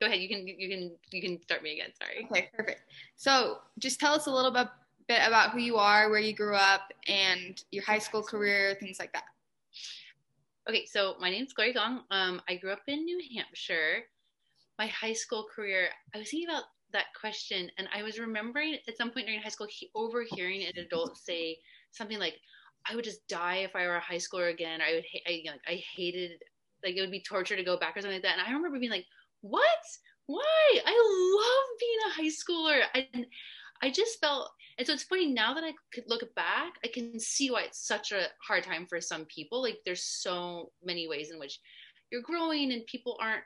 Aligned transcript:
go 0.00 0.06
ahead. 0.06 0.20
You 0.20 0.28
can 0.28 0.46
you 0.46 0.68
can 0.68 0.92
you 1.10 1.22
can 1.22 1.42
start 1.42 1.62
me 1.62 1.74
again. 1.74 1.90
Sorry. 2.00 2.26
Okay, 2.30 2.50
perfect. 2.56 2.82
So 3.16 3.58
just 3.78 4.00
tell 4.00 4.14
us 4.14 4.26
a 4.26 4.30
little 4.30 4.50
bit 4.50 4.68
bit 5.08 5.20
about 5.26 5.50
who 5.52 5.60
you 5.60 5.76
are, 5.76 6.10
where 6.10 6.20
you 6.20 6.34
grew 6.34 6.56
up, 6.56 6.92
and 7.06 7.62
your 7.70 7.84
high 7.84 7.98
school 7.98 8.22
career, 8.22 8.76
things 8.80 8.98
like 8.98 9.12
that. 9.12 9.24
Okay, 10.68 10.84
so 10.84 11.14
my 11.20 11.30
name's 11.30 11.52
Glory 11.52 11.72
Gong. 11.72 12.02
Um, 12.10 12.42
I 12.48 12.56
grew 12.56 12.72
up 12.72 12.82
in 12.88 13.04
New 13.04 13.20
Hampshire. 13.36 14.02
My 14.78 14.88
high 14.88 15.12
school 15.12 15.46
career, 15.54 15.88
I 16.14 16.18
was 16.18 16.30
thinking 16.30 16.48
about 16.48 16.64
that 16.92 17.06
question, 17.18 17.70
and 17.78 17.88
I 17.94 18.02
was 18.02 18.18
remembering 18.18 18.76
at 18.88 18.96
some 18.96 19.10
point 19.10 19.26
during 19.26 19.40
high 19.40 19.48
school 19.48 19.68
he, 19.70 19.90
overhearing 19.94 20.64
an 20.64 20.72
adult 20.76 21.16
say 21.16 21.58
something 21.92 22.18
like, 22.18 22.34
"I 22.88 22.96
would 22.96 23.04
just 23.04 23.26
die 23.28 23.58
if 23.58 23.76
I 23.76 23.86
were 23.86 23.96
a 23.96 24.00
high 24.00 24.16
schooler 24.16 24.52
again." 24.52 24.80
I 24.80 24.94
would, 24.94 25.04
ha- 25.10 25.22
I, 25.26 25.30
you 25.30 25.44
know, 25.44 25.56
I 25.66 25.82
hated, 25.94 26.42
like 26.84 26.96
it 26.96 27.00
would 27.00 27.10
be 27.12 27.22
torture 27.22 27.56
to 27.56 27.64
go 27.64 27.78
back 27.78 27.96
or 27.96 28.00
something 28.00 28.16
like 28.16 28.22
that. 28.22 28.38
And 28.38 28.42
I 28.46 28.52
remember 28.52 28.78
being 28.78 28.90
like, 28.90 29.06
"What? 29.48 29.84
Why? 30.26 30.80
I 30.84 30.94
love 31.42 31.78
being 31.80 31.98
a 32.06 32.10
high 32.10 32.32
schooler." 32.34 32.82
And 32.94 33.26
I 33.82 33.90
just 33.90 34.20
felt, 34.20 34.50
and 34.78 34.86
so 34.86 34.92
it's 34.94 35.04
funny 35.04 35.26
now 35.26 35.54
that 35.54 35.64
I 35.64 35.74
could 35.92 36.08
look 36.08 36.34
back, 36.34 36.74
I 36.84 36.88
can 36.88 37.20
see 37.20 37.50
why 37.50 37.62
it's 37.62 37.86
such 37.86 38.12
a 38.12 38.28
hard 38.46 38.64
time 38.64 38.86
for 38.86 39.00
some 39.00 39.24
people. 39.26 39.62
Like 39.62 39.80
there's 39.84 40.02
so 40.02 40.72
many 40.82 41.06
ways 41.06 41.30
in 41.30 41.38
which 41.38 41.60
you're 42.10 42.22
growing, 42.22 42.72
and 42.72 42.86
people 42.86 43.16
aren't 43.20 43.44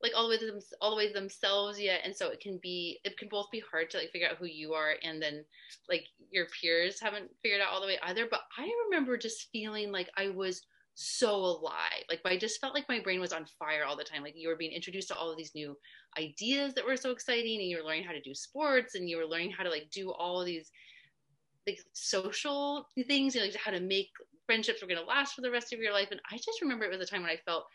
like 0.00 0.12
all 0.14 0.24
the 0.24 0.30
way 0.30 0.38
to 0.38 0.46
them, 0.46 0.60
all 0.80 0.90
the 0.90 0.96
way 0.96 1.12
themselves 1.12 1.80
yet, 1.80 2.02
and 2.04 2.14
so 2.14 2.28
it 2.28 2.40
can 2.40 2.58
be, 2.58 3.00
it 3.04 3.18
can 3.18 3.28
both 3.28 3.50
be 3.50 3.62
hard 3.70 3.90
to 3.90 3.98
like 3.98 4.10
figure 4.10 4.28
out 4.28 4.36
who 4.36 4.46
you 4.46 4.72
are, 4.72 4.94
and 5.02 5.20
then 5.20 5.44
like 5.88 6.06
your 6.30 6.46
peers 6.46 7.00
haven't 7.00 7.30
figured 7.42 7.60
out 7.60 7.72
all 7.72 7.80
the 7.80 7.86
way 7.86 7.98
either. 8.04 8.26
But 8.30 8.42
I 8.56 8.70
remember 8.86 9.16
just 9.16 9.50
feeling 9.50 9.90
like 9.90 10.08
I 10.16 10.28
was 10.28 10.62
so 11.00 11.32
alive. 11.36 12.02
Like 12.08 12.20
I 12.24 12.36
just 12.36 12.60
felt 12.60 12.74
like 12.74 12.88
my 12.88 12.98
brain 12.98 13.20
was 13.20 13.32
on 13.32 13.46
fire 13.56 13.84
all 13.84 13.96
the 13.96 14.02
time. 14.02 14.24
Like 14.24 14.34
you 14.36 14.48
were 14.48 14.56
being 14.56 14.72
introduced 14.72 15.06
to 15.08 15.14
all 15.14 15.30
of 15.30 15.36
these 15.36 15.54
new 15.54 15.76
ideas 16.18 16.74
that 16.74 16.84
were 16.84 16.96
so 16.96 17.12
exciting, 17.12 17.60
and 17.60 17.68
you 17.68 17.76
were 17.76 17.84
learning 17.84 18.02
how 18.02 18.12
to 18.12 18.20
do 18.20 18.34
sports, 18.34 18.96
and 18.96 19.08
you 19.08 19.16
were 19.16 19.26
learning 19.26 19.52
how 19.52 19.62
to 19.62 19.70
like 19.70 19.88
do 19.92 20.10
all 20.10 20.40
of 20.40 20.46
these 20.46 20.72
like 21.68 21.78
social 21.92 22.88
things, 23.06 23.34
you 23.34 23.40
know, 23.40 23.46
like 23.46 23.56
how 23.56 23.70
to 23.70 23.78
make 23.78 24.08
friendships 24.46 24.82
were 24.82 24.88
going 24.88 24.98
to 25.00 25.06
last 25.06 25.34
for 25.34 25.42
the 25.42 25.50
rest 25.50 25.72
of 25.72 25.78
your 25.78 25.92
life. 25.92 26.08
And 26.10 26.20
I 26.32 26.36
just 26.36 26.60
remember 26.60 26.84
it 26.84 26.90
was 26.90 27.00
a 27.00 27.06
time 27.06 27.22
when 27.22 27.30
I 27.30 27.38
felt 27.44 27.66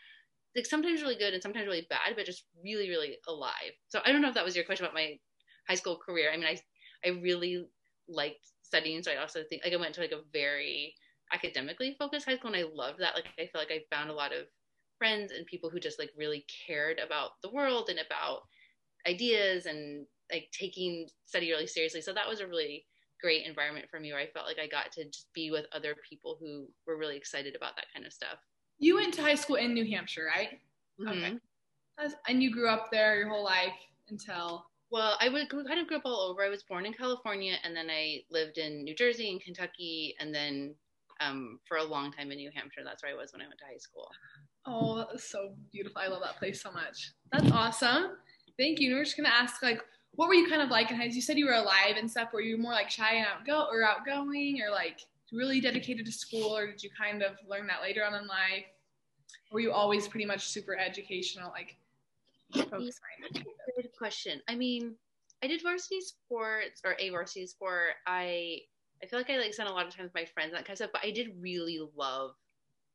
like 0.54 0.66
sometimes 0.66 1.00
really 1.00 1.16
good 1.16 1.32
and 1.32 1.42
sometimes 1.42 1.66
really 1.66 1.86
bad, 1.88 2.14
but 2.16 2.26
just 2.26 2.44
really, 2.62 2.90
really 2.90 3.16
alive. 3.26 3.72
So 3.88 4.00
I 4.04 4.12
don't 4.12 4.20
know 4.20 4.28
if 4.28 4.34
that 4.34 4.44
was 4.44 4.54
your 4.54 4.66
question 4.66 4.84
about 4.84 4.94
my 4.94 5.18
high 5.66 5.76
school 5.76 5.96
career. 5.96 6.30
I 6.30 6.36
mean, 6.36 6.46
I 6.46 6.58
I 7.06 7.20
really 7.20 7.66
liked 8.06 8.44
studying, 8.60 9.02
so 9.02 9.12
I 9.12 9.16
also 9.16 9.44
think 9.48 9.64
like 9.64 9.72
I 9.72 9.76
went 9.76 9.94
to 9.94 10.02
like 10.02 10.12
a 10.12 10.20
very 10.30 10.94
academically 11.34 11.96
focused 11.98 12.26
high 12.26 12.36
school 12.36 12.52
and 12.52 12.64
I 12.64 12.68
loved 12.72 13.00
that. 13.00 13.14
Like 13.14 13.26
I 13.38 13.46
feel 13.46 13.60
like 13.60 13.72
I 13.72 13.94
found 13.94 14.10
a 14.10 14.14
lot 14.14 14.32
of 14.32 14.46
friends 14.98 15.32
and 15.32 15.44
people 15.46 15.68
who 15.68 15.80
just 15.80 15.98
like 15.98 16.10
really 16.16 16.46
cared 16.66 17.00
about 17.04 17.30
the 17.42 17.50
world 17.50 17.88
and 17.88 17.98
about 17.98 18.42
ideas 19.06 19.66
and 19.66 20.06
like 20.32 20.48
taking 20.58 21.08
study 21.26 21.50
really 21.50 21.66
seriously. 21.66 22.00
So 22.00 22.12
that 22.12 22.28
was 22.28 22.40
a 22.40 22.46
really 22.46 22.86
great 23.20 23.46
environment 23.46 23.86
for 23.90 24.00
me 24.00 24.12
where 24.12 24.20
I 24.20 24.28
felt 24.28 24.46
like 24.46 24.58
I 24.58 24.68
got 24.68 24.92
to 24.92 25.04
just 25.04 25.26
be 25.34 25.50
with 25.50 25.66
other 25.72 25.96
people 26.08 26.36
who 26.40 26.66
were 26.86 26.98
really 26.98 27.16
excited 27.16 27.56
about 27.56 27.76
that 27.76 27.86
kind 27.92 28.06
of 28.06 28.12
stuff. 28.12 28.38
You 28.78 28.96
went 28.96 29.14
to 29.14 29.22
high 29.22 29.34
school 29.34 29.56
in 29.56 29.74
New 29.74 29.88
Hampshire, 29.90 30.26
right? 30.26 30.58
Mm-hmm. 31.00 31.36
Okay. 32.00 32.14
And 32.28 32.42
you 32.42 32.52
grew 32.52 32.68
up 32.68 32.90
there 32.90 33.16
your 33.16 33.28
whole 33.28 33.44
life 33.44 33.72
until 34.08 34.66
well, 34.90 35.16
I 35.20 35.28
would 35.28 35.48
kind 35.48 35.80
of 35.80 35.88
grew 35.88 35.96
up 35.96 36.04
all 36.04 36.30
over. 36.30 36.44
I 36.44 36.48
was 36.48 36.62
born 36.62 36.86
in 36.86 36.92
California, 36.92 37.56
and 37.64 37.74
then 37.74 37.90
I 37.90 38.20
lived 38.30 38.58
in 38.58 38.84
New 38.84 38.94
Jersey 38.94 39.28
and 39.30 39.42
Kentucky, 39.42 40.14
and 40.20 40.32
then 40.32 40.72
um, 41.20 41.58
for 41.66 41.76
a 41.78 41.84
long 41.84 42.12
time 42.12 42.30
in 42.30 42.38
New 42.38 42.50
Hampshire. 42.54 42.82
That's 42.84 43.02
where 43.02 43.12
I 43.12 43.16
was 43.16 43.32
when 43.32 43.42
I 43.42 43.46
went 43.46 43.58
to 43.58 43.64
high 43.64 43.78
school. 43.78 44.08
Oh, 44.66 44.96
that 44.96 45.12
was 45.12 45.24
so 45.24 45.54
beautiful. 45.72 46.00
I 46.00 46.08
love 46.08 46.22
that 46.22 46.36
place 46.36 46.62
so 46.62 46.72
much. 46.72 47.12
That's 47.32 47.50
awesome. 47.50 48.16
Thank 48.58 48.80
you. 48.80 48.90
And 48.90 48.98
we're 48.98 49.04
just 49.04 49.16
gonna 49.16 49.28
ask 49.28 49.62
like, 49.62 49.80
what 50.12 50.28
were 50.28 50.34
you 50.34 50.48
kind 50.48 50.62
of 50.62 50.70
like 50.70 50.90
in 50.90 50.96
high 50.96 51.08
school? 51.08 51.16
You 51.16 51.22
said 51.22 51.38
you 51.38 51.46
were 51.46 51.52
alive 51.52 51.96
and 51.98 52.10
stuff. 52.10 52.32
Were 52.32 52.40
you 52.40 52.56
more 52.56 52.72
like 52.72 52.90
shy 52.90 53.14
and 53.14 53.26
outgo 53.26 53.66
or 53.70 53.84
outgoing, 53.84 54.60
or 54.62 54.70
like 54.70 55.00
really 55.32 55.60
dedicated 55.60 56.06
to 56.06 56.12
school, 56.12 56.56
or 56.56 56.66
did 56.66 56.82
you 56.82 56.90
kind 56.96 57.22
of 57.22 57.32
learn 57.48 57.66
that 57.66 57.82
later 57.82 58.04
on 58.04 58.14
in 58.14 58.26
life? 58.26 58.64
Were 59.50 59.60
you 59.60 59.72
always 59.72 60.08
pretty 60.08 60.26
much 60.26 60.48
super 60.48 60.76
educational, 60.76 61.50
like 61.50 61.76
focus 62.54 63.00
minded? 63.22 63.46
Good 63.76 63.90
question. 63.98 64.40
I 64.48 64.54
mean, 64.54 64.94
I 65.42 65.46
did 65.46 65.62
varsity 65.62 66.00
sports 66.00 66.80
or 66.84 66.96
a 66.98 67.10
varsity 67.10 67.46
sport. 67.46 67.94
I 68.06 68.60
I 69.04 69.06
feel 69.06 69.18
like 69.18 69.30
I 69.30 69.36
like 69.36 69.52
spent 69.52 69.68
a 69.68 69.72
lot 69.72 69.86
of 69.86 69.94
time 69.94 70.04
with 70.04 70.14
my 70.14 70.24
friends 70.24 70.48
and 70.48 70.56
that 70.56 70.64
kind 70.64 70.72
of 70.72 70.78
stuff, 70.78 70.90
but 70.92 71.04
I 71.04 71.10
did 71.10 71.36
really 71.38 71.78
love 71.94 72.32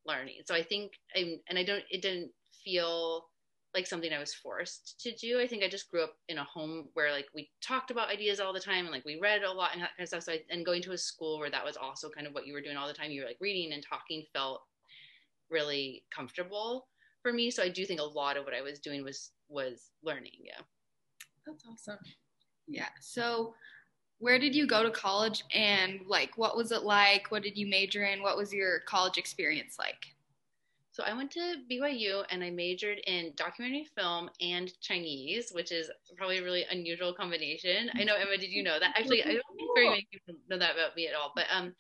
learning. 0.06 0.38
So 0.46 0.56
I 0.56 0.64
think 0.64 0.94
I'm, 1.16 1.40
and 1.48 1.60
I 1.60 1.64
don't, 1.64 1.84
it 1.92 2.02
didn't 2.02 2.32
feel 2.64 3.28
like 3.76 3.86
something 3.86 4.12
I 4.12 4.18
was 4.18 4.34
forced 4.34 5.00
to 5.02 5.16
do. 5.16 5.40
I 5.40 5.46
think 5.46 5.64
I 5.64 5.70
just 5.70 5.92
grew 5.92 6.04
up 6.04 6.16
in 6.28 6.40
a 6.40 6.44
home 6.44 6.88
where 6.96 7.12
like 7.12 7.28
we 7.36 7.52
talked 7.62 7.92
about 7.92 8.10
ideas 8.10 8.40
all 8.40 8.52
the 8.52 8.60
time 8.60 8.86
and 8.86 8.92
like 8.92 9.06
we 9.06 9.20
read 9.22 9.44
a 9.44 9.52
lot 9.52 9.74
and 9.74 9.82
that 9.84 9.92
kind 9.96 10.04
of 10.04 10.08
stuff. 10.08 10.24
So 10.24 10.32
I, 10.32 10.42
and 10.50 10.66
going 10.66 10.82
to 10.84 10.94
a 10.94 10.98
school 10.98 11.38
where 11.38 11.52
that 11.52 11.64
was 11.64 11.78
also 11.78 12.10
kind 12.10 12.26
of 12.26 12.34
what 12.34 12.48
you 12.48 12.54
were 12.54 12.62
doing 12.62 12.78
all 12.78 12.88
the 12.88 12.94
time. 12.94 13.12
You 13.12 13.22
were 13.22 13.28
like 13.28 13.38
reading 13.40 13.74
and 13.74 13.86
talking 13.88 14.26
felt 14.34 14.62
really 15.52 16.04
comfortable 16.10 16.88
for 17.22 17.32
me. 17.32 17.52
So 17.52 17.62
I 17.62 17.70
do 17.70 17.86
think 17.86 18.00
a 18.00 18.04
lot 18.04 18.38
of 18.38 18.46
what 18.46 18.56
I 18.56 18.62
was 18.62 18.80
doing 18.80 19.04
was, 19.04 19.32
was 19.50 19.92
learning. 20.04 20.40
Yeah. 20.44 20.62
That's 21.46 21.64
awesome. 21.72 22.00
Yeah. 22.68 22.90
So 23.00 23.54
where 24.20 24.38
did 24.38 24.54
you 24.54 24.68
go 24.68 24.84
to 24.84 24.92
college 24.92 25.44
and 25.54 26.02
like 26.08 26.38
what 26.38 26.56
was 26.56 26.72
it 26.72 26.84
like? 26.84 27.32
What 27.32 27.44
did 27.44 27.58
you 27.58 27.68
major 27.68 28.04
in? 28.04 28.22
What 28.22 28.38
was 28.38 28.54
your 28.54 28.82
college 28.82 29.18
experience 29.18 29.78
like? 29.80 30.08
So 30.92 31.04
i 31.06 31.14
went 31.14 31.32
to 31.32 31.56
byu 31.72 32.26
and 32.30 32.44
i 32.44 32.50
majored 32.50 33.00
in 33.08 33.32
documentary 33.38 33.88
film 33.96 34.30
and 34.42 34.70
chinese 34.82 35.50
which 35.54 35.72
is 35.72 35.90
probably 36.18 36.40
a 36.40 36.44
really 36.44 36.66
unusual 36.70 37.14
combination. 37.14 37.90
I 37.96 38.04
know 38.04 38.16
emma 38.16 38.38
did 38.38 38.50
you 38.50 38.64
know 38.64 38.80
that? 38.80 38.96
Actually 38.98 39.24
i 39.24 39.28
don't 39.28 39.56
think 39.56 39.70
very 39.76 39.90
many 39.90 40.08
people 40.12 40.36
know 40.50 40.58
that 40.58 40.74
about 40.74 40.98
me 40.98 41.08
at 41.08 41.16
all 41.16 41.32
but 41.36 41.46
um 41.54 41.74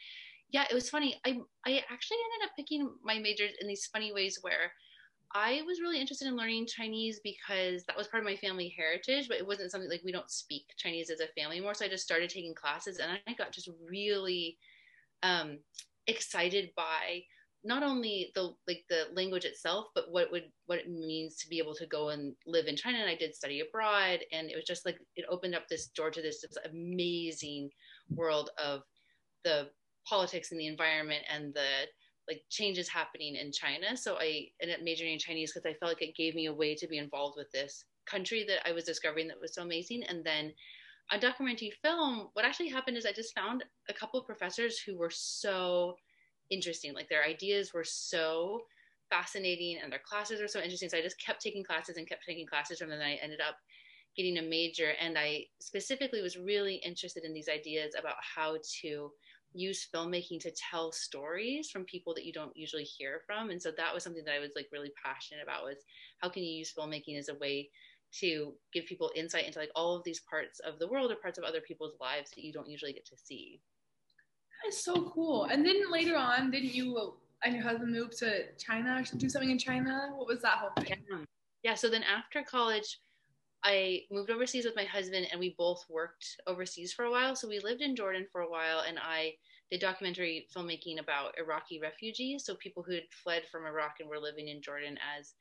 yeah 0.52 0.66
it 0.72 0.74
was 0.74 0.90
funny. 0.90 1.20
I 1.26 1.32
i 1.66 1.84
actually 1.92 2.18
ended 2.24 2.46
up 2.46 2.56
picking 2.56 2.90
my 3.04 3.20
majors 3.20 3.52
in 3.60 3.68
these 3.68 3.88
funny 3.88 4.14
ways 4.14 4.40
where 4.42 4.72
I 5.34 5.62
was 5.68 5.80
really 5.80 6.00
interested 6.00 6.28
in 6.28 6.36
learning 6.36 6.66
Chinese 6.66 7.20
because 7.24 7.84
that 7.86 7.98
was 7.98 8.08
part 8.08 8.24
of 8.24 8.30
my 8.30 8.36
family 8.36 8.74
heritage, 8.76 9.28
but 9.28 9.38
it 9.38 9.46
wasn't 9.46 9.72
something 9.72 9.90
like 9.90 10.02
we 10.04 10.12
don't 10.12 10.32
speak 10.32 10.66
Chinese 10.78 11.10
as 11.10 11.20
a 11.20 11.28
family 11.40 11.60
more. 11.60 11.74
So 11.74 11.86
I 11.86 11.90
just 11.90 12.04
started 12.04 12.30
taking 12.30 12.56
classes 12.56 12.98
and 12.98 13.12
I 13.28 13.34
got 13.34 13.52
just 13.52 13.70
really 13.88 14.58
um, 15.22 15.60
excited 16.08 16.72
by 16.76 17.24
not 17.64 17.84
only 17.84 18.32
the 18.36 18.54
like 18.68 18.86
the 18.90 19.08
language 19.14 19.46
itself, 19.46 19.88
but 19.94 20.12
what 20.12 20.24
it 20.24 20.32
would 20.32 20.46
what 20.66 20.80
it 20.80 20.90
means 20.90 21.36
to 21.38 21.50
be 21.50 21.60
able 21.60 21.76
to 21.76 21.86
go 21.88 22.10
and 22.10 22.34
live 22.48 22.68
in 22.68 22.76
China. 22.76 23.00
And 23.00 23.10
I 23.10 23.16
did 23.16 23.36
study 23.36 23.60
abroad, 23.60 24.20
and 24.32 24.50
it 24.50 24.56
was 24.56 24.66
just 24.66 24.86
like 24.86 24.98
it 25.16 25.26
opened 25.30 25.56
up 25.56 25.68
this 25.68 25.88
door 25.88 26.10
to 26.10 26.22
this, 26.22 26.42
this 26.42 26.58
amazing 26.72 27.70
world 28.10 28.50
of 28.64 28.82
the 29.44 29.70
politics 30.08 30.52
and 30.52 30.60
the 30.60 30.68
environment 30.68 31.24
and 31.30 31.54
the 31.54 31.86
like 32.30 32.44
changes 32.50 32.88
happening 32.88 33.36
in 33.36 33.52
China. 33.52 33.98
So 33.98 34.16
I 34.16 34.48
ended 34.62 34.78
up 34.78 34.84
majoring 34.84 35.14
in 35.14 35.20
Chinese 35.20 35.52
because 35.52 35.66
I 35.66 35.74
felt 35.74 35.92
like 35.92 36.02
it 36.02 36.16
gave 36.16 36.36
me 36.36 36.46
a 36.46 36.54
way 36.54 36.76
to 36.76 36.88
be 36.88 37.00
involved 37.00 37.36
with 37.38 37.52
this 37.52 37.86
country 38.06 38.46
that 38.48 38.68
I 38.68 38.72
was 38.72 38.84
discovering 38.84 39.28
that 39.28 39.42
was 39.42 39.56
so 39.56 39.64
amazing. 39.64 40.04
And 40.04 40.24
then 40.24 40.54
on 41.12 41.20
documentary 41.20 41.74
film, 41.82 42.30
what 42.34 42.46
actually 42.46 42.70
happened 42.70 42.98
is 42.98 43.06
I 43.06 43.12
just 43.12 43.36
found 43.36 43.64
a 43.90 43.94
couple 43.94 44.20
of 44.20 44.28
professors 44.28 44.80
who 44.80 44.96
were 44.96 45.10
so 45.10 45.96
interesting. 46.52 46.94
Like 46.94 47.10
their 47.10 47.24
ideas 47.24 47.74
were 47.74 47.84
so 47.84 48.62
fascinating 49.10 49.80
and 49.82 49.92
their 49.92 50.02
classes 50.08 50.40
were 50.40 50.48
so 50.48 50.60
interesting. 50.60 50.90
So 50.90 50.98
I 50.98 51.02
just 51.02 51.24
kept 51.24 51.42
taking 51.42 51.64
classes 51.64 51.98
and 51.98 52.08
kept 52.08 52.26
taking 52.26 52.46
classes 52.46 52.78
from 52.78 52.90
them. 52.90 53.00
And 53.00 53.10
I 53.10 53.18
ended 53.24 53.42
up 53.42 53.56
getting 54.16 54.38
a 54.38 54.44
major. 54.44 54.92
And 55.02 55.18
I 55.18 55.46
specifically 55.60 56.22
was 56.22 56.38
really 56.38 56.76
interested 56.76 57.24
in 57.24 57.34
these 57.34 57.50
ideas 57.50 57.96
about 57.98 58.16
how 58.36 58.58
to 58.82 59.12
use 59.54 59.88
filmmaking 59.94 60.40
to 60.42 60.52
tell 60.52 60.92
stories 60.92 61.70
from 61.70 61.84
people 61.86 62.14
that 62.14 62.26
you 62.26 62.34
don't 62.34 62.56
usually 62.56 62.84
hear 62.84 63.22
from. 63.26 63.50
And 63.50 63.62
so 63.62 63.72
that 63.76 63.94
was 63.94 64.04
something 64.04 64.24
that 64.26 64.36
i 64.36 64.40
was 64.40 64.52
like 64.56 64.68
really 64.72 64.92
passionate 65.04 65.44
about 65.44 65.64
was 65.64 65.78
how 66.20 66.30
can 66.30 66.44
you 66.44 66.54
use 66.54 66.74
filmmaking 66.78 67.18
as 67.18 67.30
a 67.30 67.36
way 67.36 67.70
to 68.12 68.54
give 68.74 68.86
people 68.86 69.12
insight 69.16 69.46
into 69.46 69.60
like 69.60 69.72
all 69.76 69.96
of 69.96 70.04
these 70.04 70.22
parts 70.22 70.60
of 70.60 70.80
the 70.80 70.88
world 70.88 71.12
or 71.12 71.16
parts 71.16 71.38
of 71.38 71.44
other 71.44 71.62
people's 71.62 71.94
lives 72.02 72.32
that 72.32 72.44
you 72.44 72.52
don't 72.52 72.70
usually 72.70 72.94
get 72.94 73.06
to 73.06 73.18
see. 73.18 73.62
That 74.64 74.70
is 74.70 74.84
so 74.84 75.12
cool. 75.14 75.46
And 75.46 75.66
then 75.66 75.92
later 75.92 76.16
on 76.16 76.52
didn't 76.52 76.74
you 76.74 77.14
and 77.44 77.56
your 77.56 77.64
husband 77.64 77.92
move 77.92 78.18
to 78.18 78.52
china 78.58 79.00
or 79.00 79.18
do 79.18 79.30
something 79.30 79.52
in 79.52 79.60
china? 79.60 80.10
What 80.16 80.28
was 80.28 80.42
that 80.42 80.58
whole 80.58 80.72
thing? 80.78 80.98
Yeah, 81.10 81.18
yeah. 81.64 81.76
So 81.76 81.90
then 81.90 82.04
after 82.04 82.44
college 82.44 83.00
I 83.64 84.04
moved 84.10 84.30
overseas 84.30 84.66
with 84.66 84.76
my 84.76 84.86
husband 84.86 85.28
and 85.32 85.40
we 85.40 85.56
both 85.58 85.84
worked 85.90 86.38
overseas 86.48 86.94
for 86.94 87.06
a 87.06 87.12
while. 87.12 87.36
So 87.36 87.48
we 87.48 87.60
lived 87.60 87.82
in 87.82 87.96
Jordan 87.96 88.26
for 88.32 88.42
a 88.42 88.50
while 88.50 88.84
and 88.88 88.98
I 88.98 89.34
did 89.70 89.82
documentary 89.82 90.48
filmmaking 90.56 91.00
about 91.00 91.38
Iraqi 91.38 91.80
refugees. 91.80 92.46
So 92.46 92.56
people 92.56 92.84
who 92.84 92.94
had 92.94 93.04
fled 93.12 93.44
from 93.52 93.66
Iraq 93.66 93.96
and 94.00 94.10
were 94.10 94.20
living 94.20 94.48
in 94.48 94.62
Jordan 94.62 94.98
as 95.18 95.34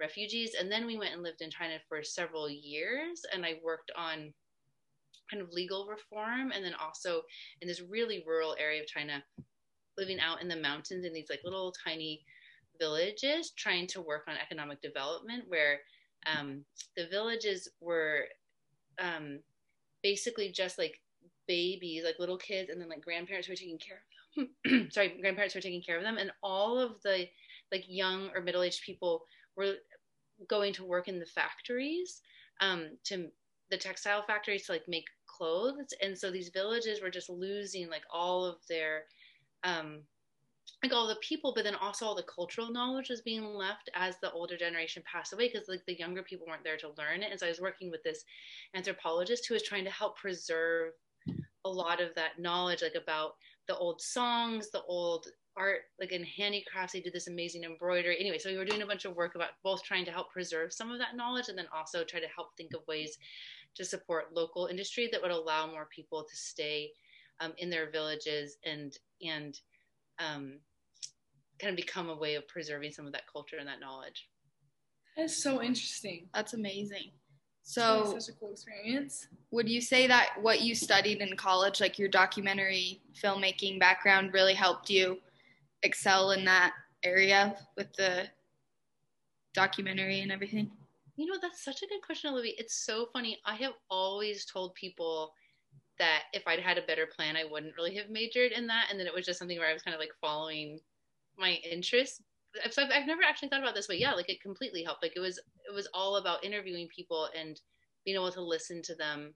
refugees. 0.00 0.54
And 0.58 0.72
then 0.72 0.86
we 0.86 0.96
went 0.96 1.12
and 1.12 1.22
lived 1.22 1.42
in 1.42 1.50
China 1.50 1.78
for 1.88 2.02
several 2.02 2.48
years 2.48 3.22
and 3.32 3.44
I 3.44 3.60
worked 3.62 3.92
on 3.96 4.32
kind 5.30 5.42
of 5.42 5.52
legal 5.52 5.86
reform 5.86 6.52
and 6.52 6.64
then 6.64 6.74
also 6.74 7.22
in 7.60 7.68
this 7.68 7.82
really 7.82 8.24
rural 8.26 8.56
area 8.58 8.80
of 8.80 8.86
China, 8.88 9.22
living 9.98 10.20
out 10.20 10.40
in 10.40 10.48
the 10.48 10.56
mountains 10.56 11.04
in 11.04 11.12
these 11.12 11.28
like 11.28 11.40
little 11.44 11.74
tiny 11.84 12.22
villages, 12.78 13.50
trying 13.50 13.86
to 13.88 14.00
work 14.00 14.24
on 14.28 14.36
economic 14.36 14.80
development 14.80 15.44
where 15.48 15.80
um, 16.24 16.64
the 16.96 17.06
villages 17.06 17.68
were 17.80 18.24
um, 18.98 19.40
basically 20.02 20.50
just 20.50 20.78
like 20.78 21.00
babies, 21.46 22.04
like 22.04 22.18
little 22.18 22.38
kids, 22.38 22.70
and 22.70 22.80
then 22.80 22.88
like 22.88 23.04
grandparents 23.04 23.48
were 23.48 23.54
taking 23.54 23.78
care 23.78 23.98
of 23.98 24.46
them. 24.64 24.88
Sorry, 24.90 25.16
grandparents 25.20 25.54
were 25.54 25.60
taking 25.60 25.82
care 25.82 25.96
of 25.96 26.02
them, 26.02 26.18
and 26.18 26.30
all 26.42 26.78
of 26.78 27.00
the 27.02 27.26
like 27.72 27.84
young 27.88 28.30
or 28.34 28.40
middle 28.40 28.62
aged 28.62 28.82
people 28.82 29.24
were 29.56 29.74
going 30.48 30.72
to 30.74 30.84
work 30.84 31.08
in 31.08 31.18
the 31.18 31.26
factories 31.26 32.20
um, 32.60 32.90
to 33.04 33.28
the 33.70 33.76
textile 33.76 34.22
factories 34.26 34.66
to 34.66 34.72
like 34.72 34.84
make 34.88 35.06
clothes, 35.26 35.92
and 36.02 36.16
so 36.16 36.30
these 36.30 36.50
villages 36.50 37.00
were 37.02 37.10
just 37.10 37.30
losing 37.30 37.88
like 37.88 38.04
all 38.12 38.44
of 38.44 38.56
their 38.68 39.04
um, 39.64 40.02
like 40.82 40.92
all 40.92 41.08
the 41.08 41.16
people, 41.16 41.52
but 41.54 41.64
then 41.64 41.74
also 41.74 42.06
all 42.06 42.14
the 42.14 42.22
cultural 42.22 42.70
knowledge 42.70 43.08
was 43.08 43.20
being 43.20 43.44
left 43.44 43.90
as 43.94 44.16
the 44.20 44.30
older 44.32 44.56
generation 44.56 45.02
passed 45.10 45.32
away 45.32 45.50
because 45.50 45.68
like 45.68 45.84
the 45.86 45.98
younger 45.98 46.22
people 46.22 46.46
weren't 46.46 46.64
there 46.64 46.76
to 46.76 46.92
learn 46.98 47.22
it. 47.22 47.30
And 47.30 47.40
so 47.40 47.46
I 47.46 47.50
was 47.50 47.60
working 47.60 47.90
with 47.90 48.02
this 48.02 48.24
anthropologist 48.74 49.46
who 49.46 49.54
was 49.54 49.62
trying 49.62 49.84
to 49.84 49.90
help 49.90 50.16
preserve 50.16 50.92
a 51.64 51.68
lot 51.68 52.00
of 52.00 52.14
that 52.14 52.38
knowledge, 52.38 52.82
like 52.82 52.94
about 52.94 53.32
the 53.66 53.76
old 53.76 54.00
songs, 54.00 54.70
the 54.70 54.82
old 54.82 55.26
art, 55.56 55.82
like 55.98 56.12
in 56.12 56.22
handicrafts, 56.22 56.92
they 56.92 57.00
did 57.00 57.12
this 57.12 57.26
amazing 57.26 57.64
embroidery. 57.64 58.16
Anyway, 58.20 58.38
so 58.38 58.50
we 58.50 58.58
were 58.58 58.64
doing 58.64 58.82
a 58.82 58.86
bunch 58.86 59.04
of 59.04 59.16
work 59.16 59.34
about 59.34 59.50
both 59.64 59.82
trying 59.82 60.04
to 60.04 60.10
help 60.10 60.30
preserve 60.30 60.72
some 60.72 60.92
of 60.92 60.98
that 60.98 61.16
knowledge 61.16 61.48
and 61.48 61.58
then 61.58 61.66
also 61.74 62.04
try 62.04 62.20
to 62.20 62.28
help 62.34 62.56
think 62.56 62.74
of 62.74 62.86
ways 62.86 63.18
to 63.74 63.84
support 63.84 64.34
local 64.34 64.66
industry 64.66 65.08
that 65.10 65.20
would 65.20 65.30
allow 65.30 65.66
more 65.66 65.88
people 65.94 66.24
to 66.28 66.36
stay 66.36 66.90
um, 67.40 67.52
in 67.58 67.70
their 67.70 67.90
villages 67.90 68.56
and 68.64 68.98
and 69.26 69.60
um, 70.18 70.54
kind 71.60 71.70
of 71.70 71.76
become 71.76 72.08
a 72.08 72.16
way 72.16 72.34
of 72.34 72.46
preserving 72.48 72.92
some 72.92 73.06
of 73.06 73.12
that 73.12 73.30
culture 73.30 73.56
and 73.58 73.68
that 73.68 73.80
knowledge. 73.80 74.28
That's 75.16 75.42
so 75.42 75.62
interesting. 75.62 76.28
That's 76.34 76.54
amazing. 76.54 77.12
So, 77.62 78.16
such 78.16 78.28
a 78.28 78.38
cool 78.38 78.52
experience. 78.52 79.26
Would 79.50 79.68
you 79.68 79.80
say 79.80 80.06
that 80.06 80.30
what 80.40 80.60
you 80.60 80.74
studied 80.74 81.20
in 81.20 81.36
college, 81.36 81.80
like 81.80 81.98
your 81.98 82.08
documentary 82.08 83.00
filmmaking 83.20 83.80
background, 83.80 84.32
really 84.32 84.54
helped 84.54 84.88
you 84.88 85.18
excel 85.82 86.30
in 86.30 86.44
that 86.44 86.74
area 87.02 87.56
with 87.76 87.92
the 87.94 88.26
documentary 89.52 90.20
and 90.20 90.30
everything? 90.30 90.70
You 91.16 91.26
know, 91.26 91.38
that's 91.40 91.64
such 91.64 91.82
a 91.82 91.86
good 91.86 92.02
question, 92.02 92.32
Olivia. 92.32 92.52
It's 92.58 92.84
so 92.84 93.08
funny. 93.12 93.38
I 93.44 93.56
have 93.56 93.72
always 93.90 94.44
told 94.44 94.74
people 94.74 95.32
that 95.98 96.24
if 96.32 96.46
I'd 96.46 96.60
had 96.60 96.78
a 96.78 96.82
better 96.82 97.06
plan, 97.06 97.36
I 97.36 97.44
wouldn't 97.44 97.76
really 97.76 97.94
have 97.96 98.10
majored 98.10 98.52
in 98.52 98.66
that. 98.66 98.88
And 98.90 98.98
then 98.98 99.06
it 99.06 99.14
was 99.14 99.26
just 99.26 99.38
something 99.38 99.58
where 99.58 99.68
I 99.68 99.72
was 99.72 99.82
kind 99.82 99.94
of 99.94 100.00
like 100.00 100.10
following 100.20 100.80
my 101.38 101.58
interests. 101.70 102.22
So 102.70 102.82
I've, 102.82 102.90
I've 102.90 103.06
never 103.06 103.22
actually 103.22 103.48
thought 103.48 103.62
about 103.62 103.74
this, 103.74 103.86
but 103.86 103.98
yeah, 103.98 104.12
like 104.12 104.30
it 104.30 104.40
completely 104.42 104.82
helped. 104.82 105.02
Like 105.02 105.16
it 105.16 105.20
was, 105.20 105.38
it 105.38 105.74
was 105.74 105.88
all 105.92 106.16
about 106.16 106.44
interviewing 106.44 106.88
people 106.94 107.28
and 107.38 107.60
being 108.04 108.16
able 108.16 108.32
to 108.32 108.42
listen 108.42 108.82
to 108.82 108.94
them 108.94 109.34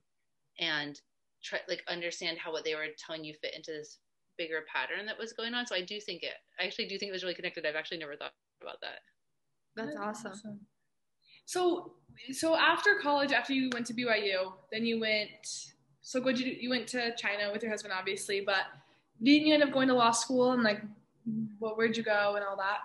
and 0.59 0.99
try 1.43 1.59
like 1.67 1.83
understand 1.87 2.37
how 2.37 2.51
what 2.51 2.63
they 2.63 2.75
were 2.75 2.85
telling 2.97 3.23
you 3.23 3.33
fit 3.41 3.55
into 3.55 3.71
this 3.71 3.99
bigger 4.37 4.63
pattern 4.71 5.05
that 5.05 5.17
was 5.17 5.33
going 5.33 5.53
on. 5.53 5.65
So 5.65 5.75
I 5.75 5.81
do 5.81 5.99
think 5.99 6.23
it, 6.23 6.33
I 6.59 6.65
actually 6.65 6.87
do 6.87 6.97
think 6.97 7.09
it 7.09 7.13
was 7.13 7.23
really 7.23 7.35
connected. 7.35 7.65
I've 7.65 7.75
actually 7.75 7.99
never 7.99 8.15
thought 8.15 8.33
about 8.61 8.81
that. 8.81 8.99
That's, 9.75 9.93
That's 9.95 9.99
awesome. 9.99 10.31
awesome. 10.31 10.59
So, 11.45 11.93
so 12.31 12.55
after 12.55 12.99
college, 13.01 13.31
after 13.31 13.53
you 13.53 13.69
went 13.73 13.85
to 13.87 13.93
BYU, 13.93 14.53
then 14.71 14.85
you 14.85 14.99
went 14.99 15.73
so 16.01 16.21
what 16.21 16.39
you 16.39 16.57
you 16.59 16.69
went 16.69 16.87
to 16.89 17.15
China 17.15 17.51
with 17.51 17.61
your 17.61 17.71
husband, 17.71 17.93
obviously, 17.97 18.41
but 18.41 18.65
didn't 19.21 19.47
you 19.47 19.53
end 19.53 19.63
up 19.63 19.71
going 19.71 19.87
to 19.87 19.93
law 19.93 20.11
school 20.11 20.51
and 20.53 20.63
like, 20.63 20.81
what 21.59 21.77
where'd 21.77 21.95
you 21.95 22.03
go 22.03 22.33
and 22.35 22.45
all 22.45 22.57
that? 22.57 22.79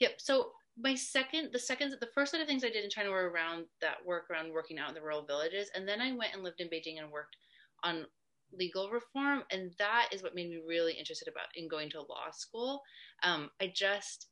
Yep. 0.00 0.14
So 0.18 0.52
my 0.76 0.94
second, 0.94 1.50
the 1.52 1.58
second, 1.58 1.94
the 2.00 2.08
first 2.14 2.32
set 2.32 2.40
of 2.40 2.48
things 2.48 2.64
I 2.64 2.70
did 2.70 2.82
in 2.82 2.90
China 2.90 3.10
were 3.10 3.30
around 3.30 3.66
that 3.80 4.04
work 4.04 4.30
around 4.30 4.52
working 4.52 4.78
out 4.78 4.88
in 4.88 4.94
the 4.94 5.02
rural 5.02 5.24
villages, 5.24 5.70
and 5.74 5.86
then 5.86 6.00
I 6.00 6.12
went 6.12 6.34
and 6.34 6.42
lived 6.42 6.60
in 6.60 6.68
Beijing 6.68 6.98
and 6.98 7.10
worked 7.12 7.36
on 7.84 8.06
legal 8.52 8.90
reform, 8.90 9.42
and 9.50 9.72
that 9.78 10.08
is 10.12 10.22
what 10.22 10.34
made 10.34 10.48
me 10.48 10.60
really 10.66 10.94
interested 10.94 11.28
about 11.28 11.46
in 11.54 11.68
going 11.68 11.90
to 11.90 12.00
law 12.00 12.30
school. 12.32 12.82
Um, 13.22 13.50
I 13.60 13.72
just, 13.74 14.28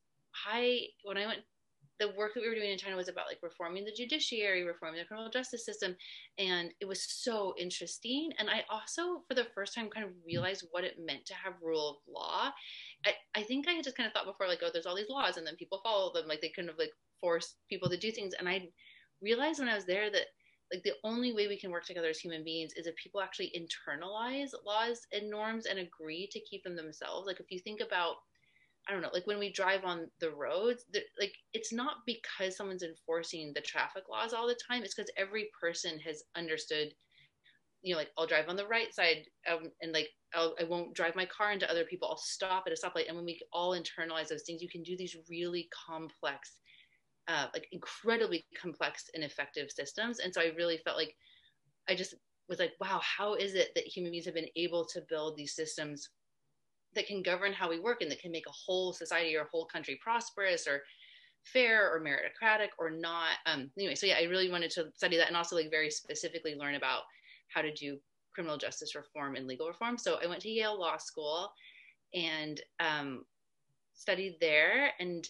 I 0.46 0.86
when 1.04 1.18
I 1.18 1.26
went 1.26 1.40
the 2.02 2.12
work 2.18 2.34
that 2.34 2.40
we 2.40 2.48
were 2.48 2.54
doing 2.56 2.72
in 2.72 2.78
China 2.78 2.96
was 2.96 3.08
about 3.08 3.28
like 3.28 3.38
reforming 3.42 3.84
the 3.84 3.92
judiciary, 3.92 4.64
reforming 4.64 4.98
the 4.98 5.06
criminal 5.06 5.30
justice 5.30 5.64
system, 5.64 5.94
and 6.36 6.74
it 6.80 6.86
was 6.86 7.00
so 7.00 7.54
interesting. 7.56 8.30
And 8.38 8.50
I 8.50 8.64
also, 8.68 9.22
for 9.28 9.34
the 9.34 9.46
first 9.54 9.72
time, 9.72 9.88
kind 9.88 10.04
of 10.04 10.12
realized 10.26 10.66
what 10.72 10.82
it 10.82 10.96
meant 10.98 11.24
to 11.26 11.34
have 11.34 11.54
rule 11.62 11.90
of 11.90 12.12
law. 12.12 12.50
I, 13.06 13.12
I 13.36 13.42
think 13.44 13.68
I 13.68 13.72
had 13.72 13.84
just 13.84 13.96
kind 13.96 14.08
of 14.08 14.12
thought 14.12 14.26
before, 14.26 14.48
like, 14.48 14.58
oh, 14.64 14.70
there's 14.72 14.86
all 14.86 14.96
these 14.96 15.08
laws, 15.08 15.36
and 15.36 15.46
then 15.46 15.54
people 15.56 15.80
follow 15.84 16.12
them, 16.12 16.26
like 16.26 16.40
they 16.40 16.48
kind 16.48 16.68
of 16.68 16.76
like 16.76 16.92
force 17.20 17.54
people 17.68 17.88
to 17.88 17.96
do 17.96 18.10
things. 18.10 18.34
And 18.36 18.48
I 18.48 18.68
realized 19.22 19.60
when 19.60 19.68
I 19.68 19.76
was 19.76 19.86
there 19.86 20.10
that 20.10 20.26
like 20.72 20.82
the 20.82 20.94
only 21.04 21.32
way 21.32 21.46
we 21.46 21.60
can 21.60 21.70
work 21.70 21.84
together 21.84 22.08
as 22.08 22.18
human 22.18 22.42
beings 22.42 22.72
is 22.76 22.86
if 22.86 22.96
people 22.96 23.20
actually 23.20 23.52
internalize 23.54 24.50
laws 24.66 25.06
and 25.12 25.28
norms 25.30 25.66
and 25.66 25.78
agree 25.78 26.26
to 26.32 26.40
keep 26.40 26.64
them 26.64 26.74
themselves. 26.74 27.26
Like 27.26 27.40
if 27.40 27.50
you 27.50 27.60
think 27.60 27.80
about 27.80 28.16
I 28.88 28.92
don't 28.92 29.02
know, 29.02 29.10
like 29.12 29.26
when 29.26 29.38
we 29.38 29.52
drive 29.52 29.84
on 29.84 30.08
the 30.20 30.30
roads, 30.30 30.84
like 31.18 31.34
it's 31.52 31.72
not 31.72 31.98
because 32.04 32.56
someone's 32.56 32.82
enforcing 32.82 33.52
the 33.54 33.60
traffic 33.60 34.04
laws 34.10 34.32
all 34.32 34.48
the 34.48 34.58
time. 34.68 34.82
It's 34.82 34.94
because 34.94 35.10
every 35.16 35.50
person 35.60 36.00
has 36.00 36.24
understood, 36.36 36.92
you 37.82 37.92
know, 37.92 37.98
like 37.98 38.10
I'll 38.18 38.26
drive 38.26 38.48
on 38.48 38.56
the 38.56 38.66
right 38.66 38.92
side 38.92 39.24
um, 39.50 39.70
and 39.80 39.92
like 39.92 40.08
I'll, 40.34 40.54
I 40.60 40.64
will 40.64 40.86
not 40.86 40.94
drive 40.94 41.14
my 41.14 41.26
car 41.26 41.52
into 41.52 41.70
other 41.70 41.84
people. 41.84 42.08
I'll 42.08 42.16
stop 42.16 42.64
at 42.66 42.72
a 42.72 42.76
stoplight. 42.76 43.06
And 43.06 43.16
when 43.16 43.24
we 43.24 43.40
all 43.52 43.70
internalize 43.78 44.28
those 44.28 44.42
things, 44.42 44.62
you 44.62 44.68
can 44.68 44.82
do 44.82 44.96
these 44.96 45.16
really 45.30 45.68
complex, 45.86 46.58
uh, 47.28 47.46
like 47.54 47.68
incredibly 47.70 48.44
complex 48.60 49.10
and 49.14 49.22
effective 49.22 49.70
systems. 49.70 50.18
And 50.18 50.34
so 50.34 50.40
I 50.40 50.52
really 50.56 50.78
felt 50.78 50.96
like 50.96 51.14
I 51.88 51.94
just 51.94 52.14
was 52.48 52.58
like, 52.58 52.72
wow, 52.80 53.00
how 53.00 53.34
is 53.34 53.54
it 53.54 53.68
that 53.76 53.86
human 53.86 54.10
beings 54.10 54.26
have 54.26 54.34
been 54.34 54.46
able 54.56 54.84
to 54.86 55.02
build 55.08 55.36
these 55.36 55.54
systems 55.54 56.08
that 56.94 57.06
can 57.06 57.22
govern 57.22 57.52
how 57.52 57.68
we 57.68 57.80
work 57.80 58.02
and 58.02 58.10
that 58.10 58.20
can 58.20 58.32
make 58.32 58.46
a 58.46 58.52
whole 58.52 58.92
society 58.92 59.36
or 59.36 59.42
a 59.42 59.48
whole 59.50 59.66
country 59.66 59.98
prosperous 60.02 60.66
or 60.66 60.82
fair 61.44 61.92
or 61.92 62.00
meritocratic 62.00 62.68
or 62.78 62.90
not. 62.90 63.32
Um, 63.46 63.70
anyway, 63.78 63.94
so 63.94 64.06
yeah, 64.06 64.16
I 64.18 64.24
really 64.24 64.50
wanted 64.50 64.70
to 64.72 64.86
study 64.94 65.16
that 65.16 65.28
and 65.28 65.36
also 65.36 65.56
like 65.56 65.70
very 65.70 65.90
specifically 65.90 66.54
learn 66.54 66.74
about 66.74 67.02
how 67.48 67.62
to 67.62 67.72
do 67.72 67.98
criminal 68.34 68.56
justice 68.56 68.94
reform 68.94 69.36
and 69.36 69.46
legal 69.46 69.68
reform. 69.68 69.98
So 69.98 70.18
I 70.22 70.26
went 70.26 70.42
to 70.42 70.48
Yale 70.48 70.78
Law 70.78 70.96
School 70.96 71.52
and 72.14 72.60
um, 72.80 73.24
studied 73.94 74.36
there 74.40 74.90
and 75.00 75.26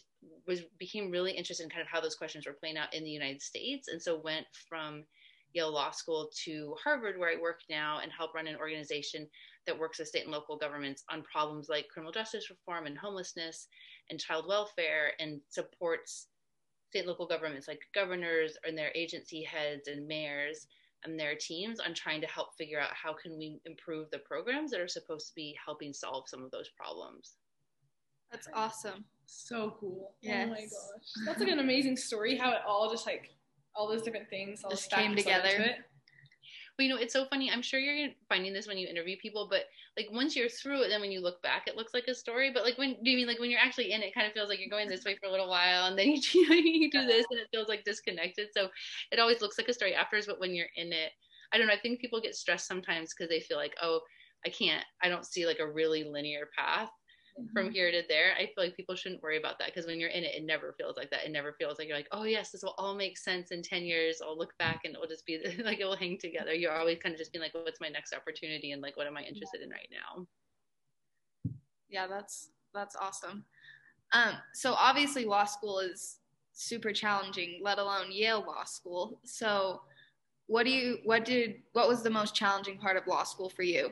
was 0.46 0.60
became 0.78 1.10
really 1.10 1.32
interested 1.32 1.64
in 1.64 1.70
kind 1.70 1.82
of 1.82 1.88
how 1.88 2.00
those 2.00 2.14
questions 2.14 2.46
were 2.46 2.52
playing 2.52 2.76
out 2.76 2.94
in 2.94 3.04
the 3.04 3.10
United 3.10 3.42
States. 3.42 3.88
And 3.88 4.00
so 4.00 4.20
went 4.20 4.46
from 4.68 5.04
Yale 5.52 5.72
Law 5.72 5.90
School 5.90 6.30
to 6.44 6.74
Harvard, 6.82 7.18
where 7.18 7.30
I 7.30 7.40
work 7.40 7.60
now 7.68 8.00
and 8.02 8.12
help 8.12 8.34
run 8.34 8.46
an 8.46 8.56
organization 8.56 9.28
that 9.66 9.78
works 9.78 9.98
with 9.98 10.08
state 10.08 10.24
and 10.24 10.32
local 10.32 10.56
governments 10.56 11.04
on 11.10 11.22
problems 11.22 11.68
like 11.68 11.88
criminal 11.88 12.12
justice 12.12 12.50
reform 12.50 12.86
and 12.86 12.98
homelessness 12.98 13.68
and 14.10 14.18
child 14.18 14.46
welfare 14.48 15.12
and 15.20 15.40
supports 15.48 16.28
state 16.90 17.00
and 17.00 17.08
local 17.08 17.26
governments 17.26 17.68
like 17.68 17.80
governors 17.94 18.56
and 18.66 18.76
their 18.76 18.90
agency 18.94 19.42
heads 19.42 19.88
and 19.88 20.06
mayors 20.06 20.66
and 21.04 21.18
their 21.18 21.34
teams 21.34 21.80
on 21.80 21.94
trying 21.94 22.20
to 22.20 22.26
help 22.26 22.56
figure 22.56 22.80
out 22.80 22.90
how 22.92 23.12
can 23.12 23.36
we 23.36 23.60
improve 23.64 24.10
the 24.10 24.18
programs 24.18 24.70
that 24.70 24.80
are 24.80 24.88
supposed 24.88 25.28
to 25.28 25.34
be 25.34 25.56
helping 25.64 25.92
solve 25.92 26.28
some 26.28 26.44
of 26.44 26.50
those 26.50 26.68
problems. 26.68 27.36
That's 28.30 28.48
awesome. 28.54 29.04
So 29.26 29.76
cool. 29.78 30.14
Yes. 30.22 30.46
Oh 30.46 30.50
my 30.50 30.60
gosh. 30.60 31.26
That's 31.26 31.40
like 31.40 31.50
an 31.50 31.58
amazing 31.58 31.96
story 31.96 32.36
how 32.36 32.52
it 32.52 32.60
all 32.66 32.90
just 32.90 33.06
like 33.06 33.30
all 33.74 33.88
those 33.88 34.02
different 34.02 34.28
things 34.28 34.62
all 34.62 34.70
just 34.70 34.90
came 34.90 35.16
together. 35.16 35.76
But 36.76 36.84
you 36.84 36.88
know, 36.88 36.96
it's 37.00 37.12
so 37.12 37.26
funny. 37.26 37.50
I'm 37.50 37.62
sure 37.62 37.78
you're 37.78 38.10
finding 38.28 38.52
this 38.52 38.66
when 38.66 38.78
you 38.78 38.88
interview 38.88 39.16
people, 39.20 39.46
but 39.50 39.64
like 39.96 40.08
once 40.10 40.34
you're 40.34 40.48
through 40.48 40.82
it, 40.82 40.88
then 40.88 41.00
when 41.00 41.12
you 41.12 41.20
look 41.20 41.42
back, 41.42 41.68
it 41.68 41.76
looks 41.76 41.92
like 41.94 42.08
a 42.08 42.14
story. 42.14 42.50
But 42.52 42.64
like 42.64 42.78
when 42.78 42.96
do 43.02 43.10
you 43.10 43.16
mean 43.16 43.26
like 43.26 43.38
when 43.38 43.50
you're 43.50 43.60
actually 43.60 43.92
in 43.92 44.02
it, 44.02 44.14
kind 44.14 44.26
of 44.26 44.32
feels 44.32 44.48
like 44.48 44.58
you're 44.58 44.70
going 44.70 44.88
this 44.88 45.04
way 45.04 45.16
for 45.16 45.26
a 45.26 45.30
little 45.30 45.48
while, 45.48 45.86
and 45.86 45.98
then 45.98 46.08
you, 46.32 46.42
you 46.54 46.90
do 46.90 47.06
this, 47.06 47.26
and 47.30 47.40
it 47.40 47.48
feels 47.52 47.68
like 47.68 47.84
disconnected. 47.84 48.48
So 48.52 48.70
it 49.10 49.18
always 49.18 49.40
looks 49.40 49.58
like 49.58 49.68
a 49.68 49.74
story 49.74 49.94
afterwards, 49.94 50.26
but 50.26 50.40
when 50.40 50.54
you're 50.54 50.68
in 50.76 50.92
it, 50.92 51.12
I 51.52 51.58
don't 51.58 51.66
know. 51.66 51.74
I 51.74 51.80
think 51.80 52.00
people 52.00 52.20
get 52.20 52.34
stressed 52.34 52.66
sometimes 52.66 53.12
because 53.14 53.28
they 53.28 53.40
feel 53.40 53.58
like, 53.58 53.74
oh, 53.82 54.00
I 54.44 54.48
can't, 54.48 54.84
I 55.02 55.08
don't 55.08 55.26
see 55.26 55.46
like 55.46 55.60
a 55.60 55.70
really 55.70 56.04
linear 56.04 56.48
path. 56.56 56.90
From 57.52 57.70
here 57.70 57.90
to 57.90 58.02
there. 58.08 58.32
I 58.38 58.46
feel 58.46 58.64
like 58.64 58.76
people 58.76 58.94
shouldn't 58.94 59.22
worry 59.22 59.38
about 59.38 59.58
that 59.58 59.68
because 59.68 59.86
when 59.86 59.98
you're 59.98 60.10
in 60.10 60.24
it, 60.24 60.34
it 60.34 60.44
never 60.44 60.74
feels 60.78 60.96
like 60.96 61.10
that. 61.10 61.24
It 61.24 61.32
never 61.32 61.52
feels 61.52 61.78
like 61.78 61.88
you're 61.88 61.96
like, 61.96 62.08
oh 62.12 62.24
yes, 62.24 62.50
this 62.50 62.62
will 62.62 62.74
all 62.78 62.94
make 62.94 63.18
sense 63.18 63.50
in 63.50 63.62
10 63.62 63.84
years. 63.84 64.20
I'll 64.22 64.36
look 64.36 64.56
back 64.58 64.80
and 64.84 64.94
it'll 64.94 65.06
just 65.06 65.26
be 65.26 65.38
like 65.64 65.80
it 65.80 65.84
will 65.84 65.96
hang 65.96 66.18
together. 66.18 66.54
You're 66.54 66.72
always 66.72 66.98
kind 67.02 67.14
of 67.14 67.18
just 67.18 67.32
being 67.32 67.42
like, 67.42 67.54
what's 67.54 67.80
my 67.80 67.88
next 67.88 68.14
opportunity 68.14 68.72
and 68.72 68.82
like 68.82 68.96
what 68.96 69.06
am 69.06 69.16
I 69.16 69.22
interested 69.22 69.62
in 69.62 69.70
right 69.70 69.88
now? 69.90 70.26
Yeah, 71.88 72.06
that's 72.06 72.50
that's 72.74 72.96
awesome. 72.96 73.44
Um, 74.12 74.34
so 74.52 74.74
obviously 74.74 75.24
law 75.24 75.44
school 75.44 75.78
is 75.78 76.18
super 76.52 76.92
challenging, 76.92 77.60
let 77.62 77.78
alone 77.78 78.10
Yale 78.10 78.44
Law 78.46 78.64
School. 78.64 79.18
So 79.24 79.80
what 80.46 80.64
do 80.66 80.70
you 80.70 80.98
what 81.04 81.24
did 81.24 81.62
what 81.72 81.88
was 81.88 82.02
the 82.02 82.10
most 82.10 82.34
challenging 82.34 82.76
part 82.76 82.96
of 82.96 83.06
law 83.06 83.24
school 83.24 83.48
for 83.48 83.62
you 83.62 83.90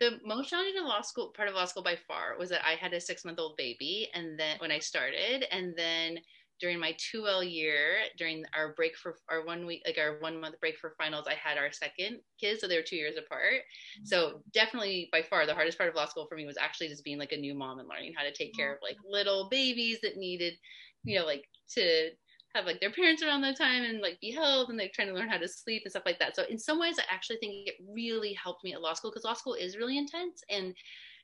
the 0.00 0.18
most 0.24 0.50
challenging 0.50 0.84
law 0.84 1.00
school 1.00 1.32
part 1.36 1.48
of 1.48 1.54
law 1.54 1.64
school 1.64 1.82
by 1.82 1.96
far 1.96 2.38
was 2.38 2.50
that 2.50 2.66
I 2.66 2.74
had 2.74 2.92
a 2.92 3.00
six 3.00 3.24
month 3.24 3.38
old 3.38 3.56
baby, 3.56 4.08
and 4.14 4.38
then 4.38 4.56
when 4.58 4.70
I 4.70 4.78
started, 4.78 5.44
and 5.50 5.74
then 5.76 6.18
during 6.60 6.80
my 6.80 6.94
2L 6.94 7.48
year, 7.48 7.98
during 8.16 8.44
our 8.54 8.74
break 8.74 8.96
for 8.96 9.16
our 9.30 9.44
one 9.44 9.64
week, 9.64 9.82
like 9.86 9.98
our 9.98 10.18
one 10.18 10.40
month 10.40 10.58
break 10.60 10.76
for 10.76 10.94
finals, 10.98 11.26
I 11.28 11.34
had 11.34 11.56
our 11.56 11.70
second 11.70 12.18
kids. 12.40 12.60
So 12.60 12.68
they 12.68 12.76
were 12.76 12.82
two 12.82 12.96
years 12.96 13.16
apart. 13.16 13.62
So 14.04 14.42
definitely 14.52 15.08
by 15.12 15.22
far 15.22 15.46
the 15.46 15.54
hardest 15.54 15.78
part 15.78 15.88
of 15.88 15.94
law 15.94 16.06
school 16.06 16.26
for 16.28 16.34
me 16.34 16.46
was 16.46 16.56
actually 16.56 16.88
just 16.88 17.04
being 17.04 17.18
like 17.18 17.32
a 17.32 17.36
new 17.36 17.54
mom 17.54 17.78
and 17.78 17.88
learning 17.88 18.14
how 18.16 18.24
to 18.24 18.32
take 18.32 18.54
care 18.56 18.70
oh. 18.70 18.74
of 18.74 18.78
like 18.82 18.96
little 19.08 19.48
babies 19.48 19.98
that 20.02 20.16
needed, 20.16 20.54
you 21.04 21.18
know, 21.18 21.24
like 21.24 21.44
to 21.74 22.10
have 22.58 22.66
like 22.66 22.80
their 22.80 22.90
parents 22.90 23.22
around 23.22 23.40
that 23.42 23.56
time 23.56 23.84
and 23.84 24.00
like 24.00 24.20
be 24.20 24.30
held 24.30 24.70
and 24.70 24.78
they're 24.78 24.90
trying 24.92 25.08
to 25.08 25.14
learn 25.14 25.28
how 25.28 25.38
to 25.38 25.48
sleep 25.48 25.82
and 25.84 25.90
stuff 25.90 26.06
like 26.06 26.18
that. 26.18 26.36
So 26.36 26.44
in 26.44 26.58
some 26.58 26.78
ways, 26.78 26.98
I 26.98 27.04
actually 27.12 27.38
think 27.38 27.68
it 27.68 27.74
really 27.88 28.32
helped 28.34 28.64
me 28.64 28.72
at 28.72 28.80
law 28.80 28.94
school 28.94 29.10
because 29.10 29.24
law 29.24 29.34
school 29.34 29.54
is 29.54 29.76
really 29.76 29.98
intense 29.98 30.42
and 30.50 30.74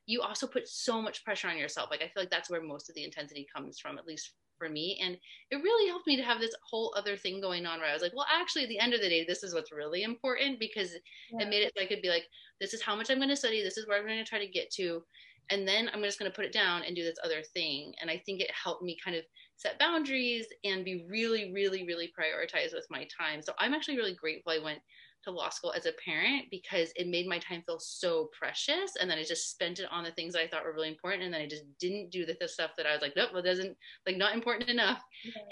you 0.06 0.20
also 0.20 0.46
put 0.46 0.68
so 0.68 1.00
much 1.00 1.24
pressure 1.24 1.48
on 1.48 1.58
yourself. 1.58 1.88
Like 1.90 2.02
I 2.02 2.08
feel 2.08 2.22
like 2.22 2.30
that's 2.30 2.50
where 2.50 2.62
most 2.62 2.88
of 2.88 2.94
the 2.94 3.04
intensity 3.04 3.46
comes 3.54 3.78
from, 3.78 3.98
at 3.98 4.06
least 4.06 4.32
for 4.58 4.68
me. 4.68 4.98
And 5.02 5.16
it 5.50 5.56
really 5.56 5.88
helped 5.88 6.06
me 6.06 6.16
to 6.16 6.22
have 6.22 6.40
this 6.40 6.54
whole 6.68 6.94
other 6.96 7.16
thing 7.16 7.40
going 7.40 7.66
on 7.66 7.80
where 7.80 7.88
I 7.88 7.92
was 7.92 8.02
like, 8.02 8.14
well, 8.14 8.26
actually, 8.32 8.64
at 8.64 8.68
the 8.68 8.78
end 8.78 8.94
of 8.94 9.00
the 9.00 9.08
day, 9.08 9.24
this 9.26 9.42
is 9.42 9.54
what's 9.54 9.72
really 9.72 10.02
important 10.02 10.60
because 10.60 10.92
yeah. 11.32 11.42
it 11.44 11.48
made 11.48 11.62
it 11.62 11.72
so 11.76 11.82
I 11.82 11.86
could 11.86 12.02
be 12.02 12.08
like, 12.08 12.26
this 12.60 12.74
is 12.74 12.82
how 12.82 12.94
much 12.94 13.10
I'm 13.10 13.18
going 13.18 13.28
to 13.30 13.36
study. 13.36 13.62
This 13.62 13.78
is 13.78 13.88
where 13.88 13.98
I'm 13.98 14.06
going 14.06 14.22
to 14.22 14.28
try 14.28 14.38
to 14.38 14.50
get 14.50 14.70
to. 14.72 15.02
And 15.50 15.68
then 15.68 15.90
I'm 15.92 16.02
just 16.02 16.18
going 16.18 16.30
to 16.30 16.34
put 16.34 16.46
it 16.46 16.52
down 16.52 16.82
and 16.82 16.96
do 16.96 17.02
this 17.02 17.18
other 17.22 17.42
thing. 17.42 17.92
And 18.00 18.10
I 18.10 18.22
think 18.24 18.40
it 18.40 18.50
helped 18.50 18.82
me 18.82 18.96
kind 19.02 19.16
of 19.16 19.24
set 19.56 19.78
boundaries 19.78 20.46
and 20.64 20.84
be 20.84 21.04
really, 21.08 21.52
really, 21.52 21.86
really 21.86 22.12
prioritized 22.18 22.74
with 22.74 22.86
my 22.90 23.06
time. 23.16 23.42
So 23.42 23.52
I'm 23.58 23.74
actually 23.74 23.96
really 23.96 24.14
grateful 24.14 24.52
I 24.52 24.62
went 24.62 24.80
to 25.24 25.30
law 25.30 25.48
school 25.48 25.72
as 25.72 25.86
a 25.86 25.92
parent 26.04 26.44
because 26.50 26.92
it 26.96 27.08
made 27.08 27.26
my 27.26 27.38
time 27.38 27.62
feel 27.66 27.78
so 27.78 28.28
precious. 28.38 28.96
And 29.00 29.10
then 29.10 29.18
I 29.18 29.24
just 29.24 29.50
spent 29.50 29.78
it 29.78 29.88
on 29.90 30.04
the 30.04 30.12
things 30.12 30.36
I 30.36 30.46
thought 30.46 30.64
were 30.64 30.74
really 30.74 30.88
important. 30.88 31.22
And 31.22 31.32
then 31.32 31.40
I 31.40 31.46
just 31.46 31.64
didn't 31.80 32.10
do 32.10 32.26
the, 32.26 32.36
the 32.40 32.48
stuff 32.48 32.72
that 32.76 32.86
I 32.86 32.92
was 32.92 33.02
like 33.02 33.16
nope 33.16 33.30
well 33.32 33.42
doesn't 33.42 33.76
like 34.06 34.16
not 34.16 34.34
important 34.34 34.68
enough. 34.68 35.02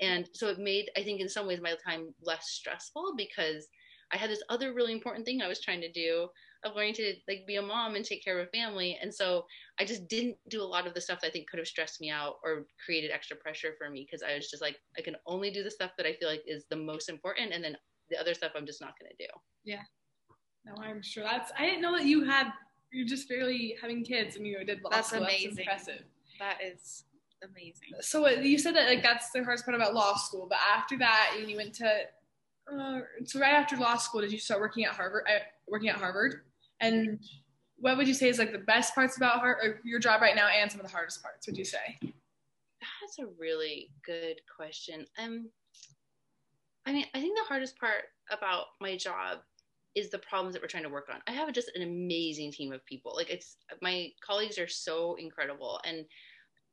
And 0.00 0.28
so 0.34 0.48
it 0.48 0.58
made 0.58 0.90
I 0.96 1.02
think 1.02 1.20
in 1.20 1.28
some 1.28 1.46
ways 1.46 1.60
my 1.60 1.74
time 1.84 2.14
less 2.22 2.48
stressful 2.50 3.14
because 3.16 3.66
I 4.12 4.18
had 4.18 4.30
this 4.30 4.42
other 4.50 4.74
really 4.74 4.92
important 4.92 5.24
thing 5.24 5.40
I 5.40 5.48
was 5.48 5.60
trying 5.60 5.80
to 5.80 5.90
do 5.90 6.28
of 6.64 6.76
learning 6.76 6.94
to 6.94 7.14
like 7.28 7.46
be 7.46 7.56
a 7.56 7.62
mom 7.62 7.96
and 7.96 8.04
take 8.04 8.24
care 8.24 8.38
of 8.38 8.46
a 8.46 8.50
family 8.50 8.98
and 9.02 9.12
so 9.12 9.44
I 9.80 9.84
just 9.84 10.06
didn't 10.08 10.36
do 10.48 10.62
a 10.62 10.64
lot 10.64 10.86
of 10.86 10.94
the 10.94 11.00
stuff 11.00 11.20
that 11.20 11.28
I 11.28 11.30
think 11.30 11.48
could 11.48 11.58
have 11.58 11.66
stressed 11.66 12.00
me 12.00 12.10
out 12.10 12.36
or 12.44 12.66
created 12.84 13.10
extra 13.10 13.36
pressure 13.36 13.74
for 13.78 13.90
me 13.90 14.06
because 14.08 14.22
I 14.22 14.34
was 14.34 14.50
just 14.50 14.62
like 14.62 14.76
I 14.96 15.00
can 15.00 15.16
only 15.26 15.50
do 15.50 15.62
the 15.62 15.70
stuff 15.70 15.92
that 15.96 16.06
I 16.06 16.14
feel 16.14 16.28
like 16.28 16.42
is 16.46 16.64
the 16.70 16.76
most 16.76 17.08
important 17.08 17.52
and 17.52 17.64
then 17.64 17.76
the 18.12 18.20
other 18.20 18.34
stuff 18.34 18.52
I'm 18.54 18.66
just 18.66 18.80
not 18.80 18.94
going 19.00 19.10
to 19.10 19.24
do. 19.24 19.30
Yeah. 19.64 19.82
No, 20.64 20.74
I'm 20.80 21.02
sure 21.02 21.24
that's. 21.24 21.50
I 21.58 21.66
didn't 21.66 21.82
know 21.82 21.96
that 21.96 22.06
you 22.06 22.24
had. 22.24 22.52
You're 22.92 23.06
just 23.06 23.28
barely 23.28 23.74
having 23.80 24.04
kids, 24.04 24.36
and 24.36 24.46
you 24.46 24.62
did 24.64 24.82
law 24.84 24.90
that's 24.90 25.08
school. 25.08 25.22
Amazing. 25.22 25.64
That's 25.66 25.88
impressive. 25.88 26.04
That 26.38 26.58
is 26.62 27.04
amazing. 27.42 27.88
So 28.00 28.28
you 28.28 28.58
said 28.58 28.76
that 28.76 28.86
like 28.88 29.02
that's 29.02 29.30
the 29.30 29.42
hardest 29.42 29.64
part 29.64 29.74
about 29.74 29.94
law 29.94 30.14
school, 30.16 30.46
but 30.48 30.58
after 30.74 30.96
that, 30.98 31.36
you 31.46 31.56
went 31.56 31.74
to. 31.74 32.02
Uh, 32.72 33.00
so 33.24 33.40
right 33.40 33.54
after 33.54 33.76
law 33.76 33.96
school, 33.96 34.20
did 34.20 34.30
you 34.30 34.38
start 34.38 34.60
working 34.60 34.84
at 34.84 34.92
Harvard? 34.92 35.24
Uh, 35.28 35.40
working 35.66 35.88
at 35.88 35.96
Harvard, 35.96 36.42
and 36.82 37.18
what 37.76 37.96
would 37.96 38.06
you 38.06 38.14
say 38.14 38.28
is 38.28 38.38
like 38.38 38.52
the 38.52 38.58
best 38.58 38.94
parts 38.94 39.16
about 39.16 39.40
Har- 39.40 39.80
your 39.84 39.98
job 39.98 40.20
right 40.20 40.36
now, 40.36 40.48
and 40.48 40.70
some 40.70 40.80
of 40.80 40.86
the 40.86 40.92
hardest 40.92 41.22
parts? 41.22 41.46
Would 41.46 41.56
you 41.56 41.64
say? 41.64 41.98
That's 42.02 43.18
a 43.20 43.26
really 43.38 43.90
good 44.04 44.40
question. 44.54 45.06
Um, 45.18 45.48
I 46.86 46.92
mean, 46.92 47.06
I 47.14 47.20
think 47.20 47.36
the 47.36 47.44
hardest 47.44 47.78
part 47.78 48.04
about 48.30 48.66
my 48.80 48.96
job 48.96 49.38
is 49.94 50.10
the 50.10 50.18
problems 50.18 50.54
that 50.54 50.62
we're 50.62 50.68
trying 50.68 50.82
to 50.82 50.88
work 50.88 51.08
on. 51.12 51.20
I 51.26 51.32
have 51.32 51.52
just 51.52 51.70
an 51.74 51.82
amazing 51.82 52.52
team 52.52 52.72
of 52.72 52.84
people. 52.86 53.12
Like 53.14 53.30
it's 53.30 53.56
my 53.80 54.10
colleagues 54.24 54.58
are 54.58 54.68
so 54.68 55.16
incredible 55.16 55.80
and 55.84 56.04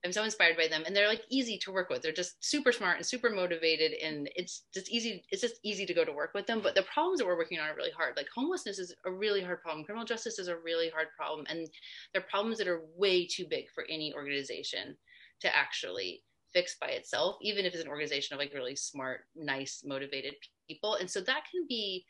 I'm 0.05 0.13
so 0.13 0.23
inspired 0.23 0.55
by 0.55 0.67
them 0.67 0.83
and 0.85 0.95
they're 0.95 1.09
like 1.09 1.23
easy 1.29 1.57
to 1.59 1.71
work 1.71 1.89
with. 1.89 2.01
They're 2.01 2.11
just 2.11 2.43
super 2.43 2.71
smart 2.71 2.97
and 2.97 3.05
super 3.05 3.29
motivated 3.29 3.93
and 3.93 4.29
it's 4.35 4.63
just 4.73 4.89
easy 4.89 5.23
it's 5.29 5.41
just 5.41 5.59
easy 5.63 5.85
to 5.85 5.93
go 5.93 6.05
to 6.05 6.11
work 6.13 6.31
with 6.33 6.47
them, 6.47 6.61
but 6.61 6.75
the 6.75 6.83
problems 6.83 7.19
that 7.19 7.25
we're 7.25 7.37
working 7.37 7.59
on 7.59 7.67
are 7.67 7.75
really 7.75 7.91
hard. 7.91 8.15
Like 8.15 8.27
homelessness 8.33 8.79
is 8.79 8.95
a 9.05 9.11
really 9.11 9.41
hard 9.41 9.61
problem. 9.61 9.83
Criminal 9.83 10.05
justice 10.05 10.39
is 10.39 10.47
a 10.47 10.57
really 10.57 10.89
hard 10.89 11.07
problem 11.17 11.45
and 11.49 11.67
they're 12.13 12.21
problems 12.21 12.57
that 12.59 12.67
are 12.67 12.83
way 12.95 13.27
too 13.27 13.45
big 13.49 13.65
for 13.75 13.85
any 13.89 14.13
organization 14.13 14.95
to 15.41 15.55
actually 15.55 16.23
fix 16.53 16.77
by 16.79 16.87
itself, 16.87 17.37
even 17.41 17.65
if 17.65 17.73
it's 17.73 17.83
an 17.83 17.89
organization 17.89 18.33
of 18.33 18.39
like 18.39 18.53
really 18.53 18.75
smart, 18.75 19.21
nice, 19.35 19.83
motivated 19.85 20.33
people. 20.67 20.95
And 20.95 21.09
so 21.09 21.21
that 21.21 21.43
can 21.51 21.65
be 21.67 22.05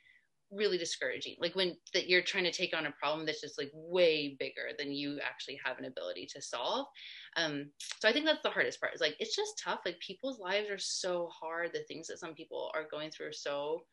really 0.52 0.78
discouraging. 0.78 1.36
Like 1.40 1.56
when 1.56 1.76
that 1.94 2.10
you're 2.10 2.22
trying 2.22 2.46
to 2.46 2.52
take 2.52 2.76
on 2.76 2.86
a 2.86 2.92
problem 2.92 3.26
that's 3.26 3.42
just 3.42 3.58
like 3.58 3.72
way 3.74 4.36
bigger 4.40 4.70
than 4.78 4.92
you 4.92 5.20
actually 5.24 5.60
have 5.64 5.78
an 5.78 5.86
ability 5.86 6.28
to 6.34 6.42
solve. 6.42 6.88
Um, 7.36 7.70
so 8.00 8.10
I 8.10 8.14
think 8.14 8.26
that's 8.26 8.42
the 8.44 8.50
hardest 8.50 8.80
part. 8.80 8.94
Is 8.94 9.02
like 9.02 9.16
it's 9.20 9.36
just 9.36 9.62
tough. 9.64 9.82
Like 9.86 10.00
people's 10.00 10.40
lives 10.40 10.70
are 10.70 10.80
so 10.80 11.30
hard. 11.30 11.72
The 11.74 11.84
things 11.88 12.08
that 12.08 12.20
some 12.20 12.34
people 12.34 12.72
are 12.74 12.88
going 12.90 13.12
through 13.12 13.28
are 13.28 13.34
so 13.34 13.84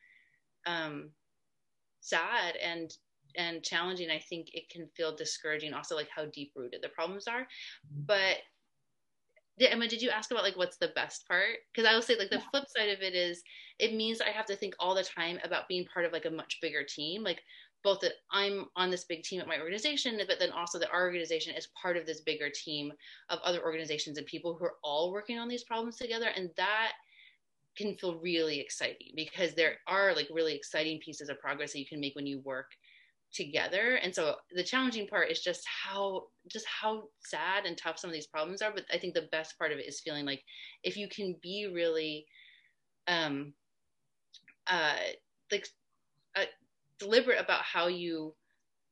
um, 0.67 1.11
sad 2.01 2.57
and 2.57 2.93
and 3.37 3.63
challenging. 3.63 4.11
I 4.11 4.19
think 4.19 4.49
it 4.53 4.69
can 4.71 4.89
feel 4.97 5.15
discouraging. 5.15 5.75
Also, 5.75 5.95
like 5.95 6.09
how 6.15 6.27
deep 6.27 6.53
rooted 6.57 6.81
the 6.83 6.89
problems 6.89 7.27
are. 7.29 7.47
But 8.07 8.39
did, 9.59 9.73
Emma, 9.73 9.89
did 9.89 10.03
you 10.03 10.11
ask 10.11 10.31
about 10.31 10.43
like 10.43 10.57
what's 10.57 10.77
the 10.77 10.93
best 10.95 11.27
part? 11.27 11.59
Because 11.73 11.89
I 11.89 11.95
will 11.95 12.03
say 12.03 12.17
like 12.19 12.31
the 12.31 12.37
yeah. 12.37 12.51
flip 12.51 12.65
side 12.69 12.91
of 12.91 13.01
it 13.01 13.15
is 13.15 13.43
it 13.79 13.95
means 13.95 14.21
I 14.21 14.31
have 14.31 14.47
to 14.47 14.57
think 14.57 14.75
all 14.79 14.95
the 14.95 15.05
time 15.05 15.39
about 15.45 15.69
being 15.69 15.87
part 15.87 16.05
of 16.05 16.13
like 16.13 16.25
a 16.27 16.31
much 16.31 16.59
bigger 16.61 16.85
team. 16.85 17.23
Like 17.23 17.41
both 17.83 18.01
that 18.01 18.15
I'm 18.31 18.67
on 18.75 18.91
this 18.91 19.05
big 19.05 19.23
team 19.23 19.41
at 19.41 19.47
my 19.47 19.61
organization, 19.61 20.21
but 20.27 20.39
then 20.39 20.51
also 20.51 20.79
that 20.79 20.91
our 20.93 21.05
organization 21.05 21.55
is 21.55 21.69
part 21.81 21.97
of 21.97 22.05
this 22.05 22.21
bigger 22.21 22.51
team 22.51 22.93
of 23.29 23.39
other 23.45 23.63
organizations 23.63 24.19
and 24.19 24.27
people 24.27 24.55
who 24.55 24.65
are 24.65 24.77
all 24.83 25.13
working 25.13 25.39
on 25.39 25.49
these 25.49 25.65
problems 25.65 25.97
together. 25.97 26.29
And 26.35 26.51
that 26.57 26.93
can 27.77 27.95
feel 27.97 28.19
really 28.19 28.59
exciting 28.59 29.13
because 29.15 29.55
there 29.55 29.75
are 29.87 30.15
like 30.15 30.29
really 30.33 30.55
exciting 30.55 30.99
pieces 30.99 31.29
of 31.29 31.39
progress 31.39 31.73
that 31.73 31.79
you 31.79 31.87
can 31.87 32.01
make 32.01 32.17
when 32.17 32.27
you 32.27 32.41
work 32.41 32.73
together. 33.37 33.97
And 34.03 34.15
so 34.15 34.37
the 34.53 34.65
challenging 34.65 35.07
part 35.07 35.31
is 35.31 35.41
just 35.41 35.65
how 35.67 36.25
just 36.51 36.67
how 36.67 37.05
sad 37.21 37.67
and 37.67 37.77
tough 37.77 37.99
some 37.99 38.09
of 38.09 38.15
these 38.15 38.27
problems 38.27 38.63
are. 38.63 38.73
But 38.73 38.85
i 38.93 38.99
think 38.99 39.15
the 39.15 39.29
best 39.31 39.59
part 39.59 39.73
of 39.73 39.79
it 39.79 39.87
is 39.87 40.01
feeling 40.01 40.25
like 40.25 40.43
if 40.83 40.97
you 40.97 41.09
can 41.09 41.37
be 41.43 41.71
really 41.73 42.27
um 43.09 43.53
uh 44.69 44.97
like 45.53 45.69
uh, 46.37 46.45
deliberate 46.99 47.41
about 47.41 47.63
how 47.63 47.87
you 47.87 48.35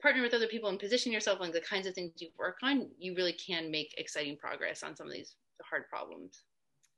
partner 0.00 0.22
with 0.22 0.34
other 0.34 0.46
people 0.46 0.68
and 0.68 0.78
position 0.78 1.10
yourself 1.10 1.40
on 1.40 1.50
the 1.50 1.60
kinds 1.60 1.86
of 1.86 1.94
things 1.94 2.12
you 2.18 2.28
work 2.38 2.58
on 2.62 2.88
you 2.98 3.14
really 3.16 3.32
can 3.32 3.70
make 3.70 3.94
exciting 3.96 4.36
progress 4.36 4.82
on 4.82 4.94
some 4.94 5.06
of 5.06 5.12
these 5.12 5.36
hard 5.68 5.88
problems. 5.88 6.44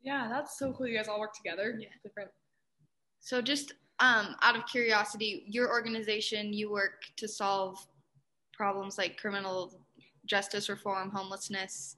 Yeah 0.02 0.28
that's 0.28 0.58
so 0.58 0.72
cool. 0.72 0.86
You 0.86 0.96
guys 0.96 1.08
all 1.08 1.20
work 1.20 1.34
together? 1.34 1.78
Yeah. 1.80 1.88
Different. 2.02 2.30
So 3.20 3.40
just 3.40 3.72
um, 3.98 4.36
out 4.42 4.56
of 4.56 4.66
curiosity, 4.66 5.44
your 5.46 5.70
organization, 5.70 6.52
you 6.52 6.70
work 6.70 7.04
to 7.16 7.26
solve 7.26 7.78
problems 8.52 8.98
like 8.98 9.16
criminal 9.16 9.80
justice 10.26 10.68
reform, 10.68 11.10
homelessness. 11.10 11.96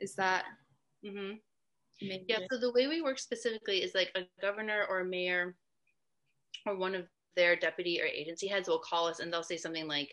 Is 0.00 0.14
that? 0.16 0.44
Mm-hmm. 1.04 1.36
Yeah. 2.00 2.38
So 2.50 2.58
the 2.58 2.72
way 2.72 2.88
we 2.88 3.02
work 3.02 3.18
specifically 3.18 3.82
is 3.82 3.94
like 3.94 4.10
a 4.16 4.22
governor 4.40 4.86
or 4.88 5.00
a 5.00 5.04
mayor 5.04 5.54
or 6.66 6.76
one 6.76 6.96
of 6.96 7.06
their 7.36 7.54
deputy 7.54 8.00
or 8.00 8.06
agency 8.06 8.48
heads 8.48 8.68
will 8.68 8.80
call 8.80 9.06
us 9.06 9.20
and 9.20 9.32
they'll 9.32 9.44
say 9.44 9.56
something 9.56 9.86
like, 9.86 10.12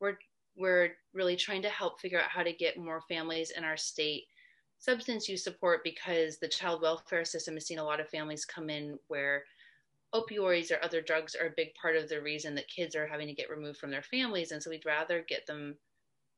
"We're 0.00 0.16
we're 0.56 0.92
really 1.12 1.36
trying 1.36 1.62
to 1.62 1.68
help 1.68 2.00
figure 2.00 2.20
out 2.20 2.30
how 2.30 2.42
to 2.42 2.52
get 2.52 2.78
more 2.78 3.02
families 3.08 3.50
in 3.50 3.64
our 3.64 3.76
state 3.76 4.24
substance 4.78 5.28
use 5.28 5.42
support 5.42 5.82
because 5.82 6.38
the 6.38 6.48
child 6.48 6.82
welfare 6.82 7.24
system 7.24 7.54
has 7.54 7.66
seen 7.66 7.78
a 7.78 7.84
lot 7.84 8.00
of 8.00 8.08
families 8.08 8.44
come 8.44 8.68
in 8.68 8.98
where 9.08 9.44
opioids 10.14 10.70
or 10.70 10.82
other 10.82 11.00
drugs 11.00 11.34
are 11.34 11.48
a 11.48 11.54
big 11.56 11.68
part 11.80 11.96
of 11.96 12.08
the 12.08 12.20
reason 12.20 12.54
that 12.54 12.68
kids 12.68 12.94
are 12.94 13.06
having 13.06 13.26
to 13.26 13.34
get 13.34 13.50
removed 13.50 13.78
from 13.78 13.90
their 13.90 14.02
families 14.02 14.52
and 14.52 14.62
so 14.62 14.70
we'd 14.70 14.86
rather 14.86 15.24
get 15.28 15.46
them 15.46 15.76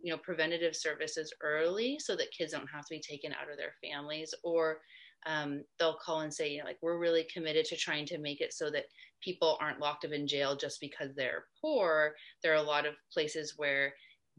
you 0.01 0.13
know 0.13 0.19
preventative 0.19 0.75
services 0.75 1.33
early 1.43 1.99
so 1.99 2.17
that 2.17 2.33
kids 2.37 2.53
don't 2.53 2.71
have 2.73 2.85
to 2.85 2.95
be 2.95 3.01
taken 3.01 3.33
out 3.33 3.51
of 3.51 3.57
their 3.57 3.73
families 3.83 4.35
or 4.45 4.79
um, 5.27 5.65
they'll 5.79 5.99
call 6.05 6.21
and 6.21 6.33
say 6.33 6.49
you 6.51 6.59
know 6.59 6.65
like 6.65 6.79
we're 6.83 6.99
really 6.99 7.27
committed 7.33 7.65
to 7.67 7.77
trying 7.77 8.07
to 8.07 8.19
make 8.19 8.41
it 8.41 8.53
so 8.53 8.71
that 8.71 8.85
people 9.23 9.59
aren't 9.61 9.81
locked 9.81 10.05
up 10.05 10.13
in 10.13 10.27
jail 10.27 10.57
just 10.57 10.81
because 10.81 11.15
they're 11.15 11.45
poor. 11.61 12.15
There 12.43 12.53
are 12.53 12.57
a 12.57 12.63
lot 12.63 12.87
of 12.87 12.95
places 13.13 13.55
where 13.57 13.93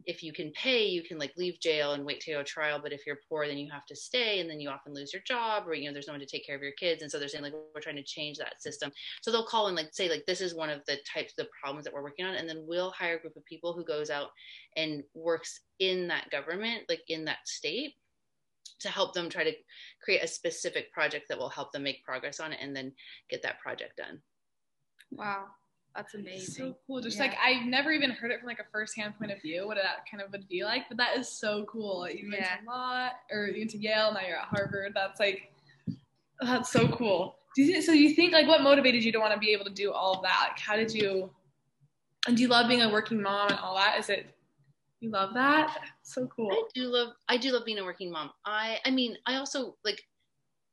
if 0.05 0.21
you 0.21 0.31
can 0.31 0.51
pay, 0.51 0.85
you 0.85 1.03
can 1.03 1.17
like 1.17 1.33
leave 1.37 1.59
jail 1.59 1.93
and 1.93 2.05
wait 2.05 2.21
to 2.21 2.31
go 2.31 2.43
trial. 2.43 2.79
But 2.81 2.93
if 2.93 3.05
you're 3.05 3.19
poor, 3.27 3.47
then 3.47 3.57
you 3.57 3.69
have 3.71 3.85
to 3.87 3.95
stay, 3.95 4.39
and 4.39 4.49
then 4.49 4.59
you 4.59 4.69
often 4.69 4.93
lose 4.93 5.11
your 5.11 5.23
job, 5.23 5.67
or 5.67 5.73
you 5.73 5.87
know, 5.87 5.93
there's 5.93 6.07
no 6.07 6.13
one 6.13 6.19
to 6.19 6.25
take 6.25 6.45
care 6.45 6.55
of 6.55 6.61
your 6.61 6.73
kids. 6.73 7.01
And 7.01 7.11
so 7.11 7.17
they're 7.17 7.27
saying 7.27 7.43
like 7.43 7.53
we're 7.73 7.81
trying 7.81 7.95
to 7.95 8.03
change 8.03 8.37
that 8.37 8.61
system. 8.61 8.91
So 9.21 9.31
they'll 9.31 9.45
call 9.45 9.67
and 9.67 9.75
like 9.75 9.89
say 9.91 10.09
like 10.09 10.25
this 10.27 10.41
is 10.41 10.55
one 10.55 10.69
of 10.69 10.81
the 10.85 10.97
types 11.11 11.33
of 11.39 11.47
problems 11.61 11.85
that 11.85 11.93
we're 11.93 12.03
working 12.03 12.25
on, 12.25 12.35
and 12.35 12.47
then 12.47 12.63
we'll 12.67 12.91
hire 12.91 13.17
a 13.17 13.19
group 13.19 13.35
of 13.35 13.45
people 13.45 13.73
who 13.73 13.83
goes 13.83 14.09
out 14.09 14.29
and 14.75 15.03
works 15.13 15.61
in 15.79 16.07
that 16.07 16.29
government, 16.29 16.83
like 16.89 17.03
in 17.07 17.25
that 17.25 17.39
state, 17.45 17.95
to 18.79 18.89
help 18.89 19.13
them 19.13 19.29
try 19.29 19.43
to 19.43 19.53
create 20.03 20.23
a 20.23 20.27
specific 20.27 20.91
project 20.93 21.25
that 21.29 21.39
will 21.39 21.49
help 21.49 21.71
them 21.71 21.83
make 21.83 22.03
progress 22.03 22.39
on 22.39 22.53
it, 22.53 22.59
and 22.61 22.75
then 22.75 22.91
get 23.29 23.41
that 23.41 23.59
project 23.59 23.97
done. 23.97 24.21
Wow. 25.11 25.45
That's 25.97 26.13
amazing. 26.13 26.53
So 26.53 26.77
cool. 26.85 27.01
Just 27.01 27.17
yeah. 27.17 27.23
like 27.23 27.37
I've 27.43 27.65
never 27.65 27.91
even 27.91 28.11
heard 28.11 28.31
it 28.31 28.39
from 28.39 28.47
like 28.47 28.59
a 28.59 28.71
first-hand 28.71 29.17
point 29.17 29.31
of 29.31 29.41
view, 29.41 29.65
what 29.65 29.77
that 29.77 30.05
kind 30.09 30.21
of 30.21 30.31
would 30.31 30.47
be 30.47 30.63
like. 30.63 30.83
But 30.87 30.97
that 30.97 31.17
is 31.17 31.27
so 31.27 31.65
cool. 31.65 32.07
You 32.07 32.29
went 32.29 32.43
yeah. 32.43 32.57
to 32.57 32.65
law, 32.65 33.09
or 33.31 33.47
you 33.47 33.61
went 33.61 33.71
to 33.71 33.79
Yale. 33.79 34.13
Now 34.13 34.19
you're 34.25 34.37
at 34.37 34.45
Harvard. 34.45 34.93
That's 34.93 35.19
like 35.19 35.51
That's 36.39 36.71
so 36.71 36.87
cool. 36.89 37.37
Do 37.55 37.63
you 37.63 37.81
so? 37.81 37.91
You 37.91 38.13
think 38.13 38.33
like 38.33 38.47
what 38.47 38.61
motivated 38.61 39.03
you 39.03 39.11
to 39.11 39.19
want 39.19 39.33
to 39.33 39.39
be 39.39 39.51
able 39.51 39.65
to 39.65 39.71
do 39.71 39.91
all 39.91 40.13
of 40.13 40.21
that? 40.21 40.49
Like, 40.49 40.59
how 40.59 40.75
did 40.75 40.93
you? 40.93 41.31
And 42.27 42.37
do 42.37 42.43
you 42.43 42.49
love 42.49 42.67
being 42.67 42.81
a 42.81 42.89
working 42.89 43.21
mom 43.21 43.49
and 43.49 43.59
all 43.59 43.75
that? 43.75 43.97
Is 43.99 44.09
it 44.09 44.27
you 44.99 45.09
love 45.09 45.33
that? 45.33 45.77
So 46.03 46.27
cool. 46.27 46.51
I 46.51 46.63
do 46.73 46.83
love 46.83 47.13
I 47.27 47.37
do 47.37 47.51
love 47.51 47.65
being 47.65 47.79
a 47.79 47.83
working 47.83 48.11
mom. 48.11 48.31
I 48.45 48.77
I 48.85 48.91
mean 48.91 49.17
I 49.25 49.37
also 49.37 49.75
like 49.83 50.01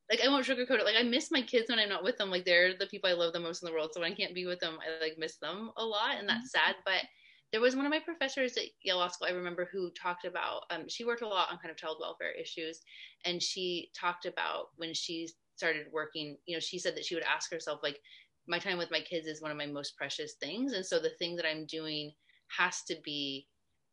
like 0.09 0.21
I 0.23 0.27
won't 0.29 0.45
sugarcoat 0.45 0.79
it. 0.79 0.85
Like 0.85 0.95
I 0.97 1.03
miss 1.03 1.31
my 1.31 1.41
kids 1.41 1.69
when 1.69 1.79
I'm 1.79 1.89
not 1.89 2.03
with 2.03 2.17
them. 2.17 2.29
Like 2.29 2.45
they're 2.45 2.77
the 2.77 2.87
people 2.87 3.09
I 3.09 3.13
love 3.13 3.33
the 3.33 3.39
most 3.39 3.63
in 3.63 3.67
the 3.67 3.73
world. 3.73 3.91
So 3.93 4.01
when 4.01 4.11
I 4.11 4.15
can't 4.15 4.35
be 4.35 4.45
with 4.45 4.59
them, 4.59 4.77
I 4.81 5.03
like 5.03 5.17
miss 5.17 5.37
them 5.37 5.71
a 5.77 5.83
lot, 5.85 6.17
and 6.19 6.29
that's 6.29 6.55
mm-hmm. 6.55 6.67
sad. 6.67 6.75
But 6.85 7.03
there 7.51 7.61
was 7.61 7.75
one 7.75 7.85
of 7.85 7.91
my 7.91 7.99
professors 7.99 8.57
at 8.57 8.65
Yale 8.83 8.97
Law 8.97 9.07
School 9.07 9.27
I 9.27 9.33
remember 9.33 9.67
who 9.71 9.91
talked 9.91 10.25
about. 10.25 10.63
Um, 10.69 10.87
she 10.87 11.05
worked 11.05 11.21
a 11.21 11.27
lot 11.27 11.51
on 11.51 11.57
kind 11.57 11.71
of 11.71 11.77
child 11.77 11.97
welfare 11.99 12.31
issues, 12.31 12.81
and 13.25 13.41
she 13.41 13.89
talked 13.99 14.25
about 14.25 14.69
when 14.77 14.93
she 14.93 15.29
started 15.55 15.87
working. 15.91 16.37
You 16.45 16.55
know, 16.55 16.59
she 16.59 16.77
said 16.77 16.95
that 16.95 17.05
she 17.05 17.15
would 17.15 17.23
ask 17.23 17.51
herself 17.51 17.79
like, 17.81 17.99
"My 18.47 18.59
time 18.59 18.77
with 18.77 18.91
my 18.91 19.01
kids 19.01 19.27
is 19.27 19.41
one 19.41 19.51
of 19.51 19.57
my 19.57 19.65
most 19.65 19.97
precious 19.97 20.33
things," 20.33 20.73
and 20.73 20.85
so 20.85 20.99
the 20.99 21.15
thing 21.17 21.35
that 21.37 21.47
I'm 21.47 21.65
doing 21.65 22.13
has 22.49 22.83
to 22.83 22.95
be 23.03 23.47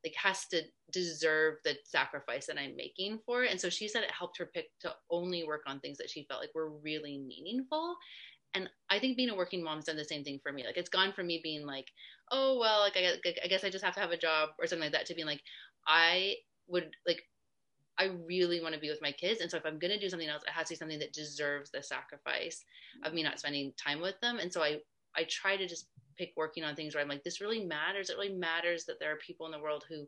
like 0.05 0.15
has 0.17 0.47
to 0.47 0.63
deserve 0.93 1.57
the 1.65 1.77
sacrifice 1.85 2.47
that 2.47 2.59
I'm 2.59 2.77
making 2.77 3.21
for 3.25 3.45
it. 3.45 3.51
And 3.51 3.61
so 3.61 3.69
she 3.69 3.89
said 3.89 4.03
it 4.03 4.11
helped 4.11 4.39
her 4.39 4.51
pick 4.53 4.67
to 4.81 4.93
only 5.11 5.45
work 5.45 5.63
on 5.67 5.81
things 5.81 5.99
that 5.99 6.11
she 6.11 6.27
felt 6.29 6.41
like 6.41 6.55
were 6.55 6.71
really 6.71 7.19
meaningful. 7.19 7.97
And 8.55 8.69
I 8.91 8.99
think 8.99 9.17
being 9.17 9.31
a 9.31 9.37
working 9.37 9.63
mom's 9.63 9.85
done 9.85 9.97
the 9.97 10.05
same 10.05 10.25
thing 10.25 10.41
for 10.43 10.53
me. 10.53 10.65
Like 10.65 10.77
it's 10.77 10.91
gone 10.91 11.13
from 11.13 11.27
me 11.27 11.41
being 11.43 11.65
like, 11.65 11.87
oh 12.31 12.59
well, 12.59 12.81
like 12.81 12.97
I, 12.97 13.15
I 13.43 13.49
guess 13.49 13.65
I 13.65 13.71
just 13.71 13.85
have 13.85 13.95
to 13.95 14.01
have 14.01 14.11
a 14.11 14.17
job 14.17 14.51
or 14.59 14.67
something 14.67 14.87
like 14.87 14.93
that 14.93 15.07
to 15.07 15.15
being 15.15 15.27
like, 15.27 15.43
I 15.87 16.35
would 16.69 16.91
like 17.07 17.23
I 17.99 18.11
really 18.27 18.61
want 18.61 18.75
to 18.75 18.81
be 18.81 18.91
with 18.91 19.03
my 19.03 19.13
kids. 19.13 19.41
And 19.41 19.51
so 19.51 19.57
if 19.57 19.67
I'm 19.67 19.79
to 19.79 19.99
do 19.99 20.09
something 20.09 20.29
else, 20.29 20.43
it 20.43 20.51
has 20.51 20.69
to 20.69 20.73
be 20.73 20.79
something 20.79 20.99
that 20.99 21.13
deserves 21.13 21.71
the 21.71 21.83
sacrifice 21.83 22.65
of 23.05 23.13
me 23.13 23.23
not 23.23 23.39
spending 23.39 23.73
time 23.77 24.01
with 24.01 24.19
them. 24.21 24.39
And 24.39 24.53
so 24.53 24.63
I, 24.63 24.79
I 25.15 25.25
try 25.29 25.57
to 25.57 25.69
just 25.69 25.87
pick 26.17 26.33
working 26.37 26.65
on 26.65 26.75
things 26.75 26.95
where 26.95 27.03
I'm 27.03 27.09
like, 27.09 27.25
this 27.25 27.41
really 27.41 27.65
matters. 27.65 28.11
It 28.11 28.17
really 28.17 28.35
matters 28.35 28.85
that 28.87 28.97
there 29.01 29.13
are 29.13 29.19
people 29.27 29.47
in 29.47 29.53
the 29.53 29.61
world 29.61 29.85
who 29.89 30.07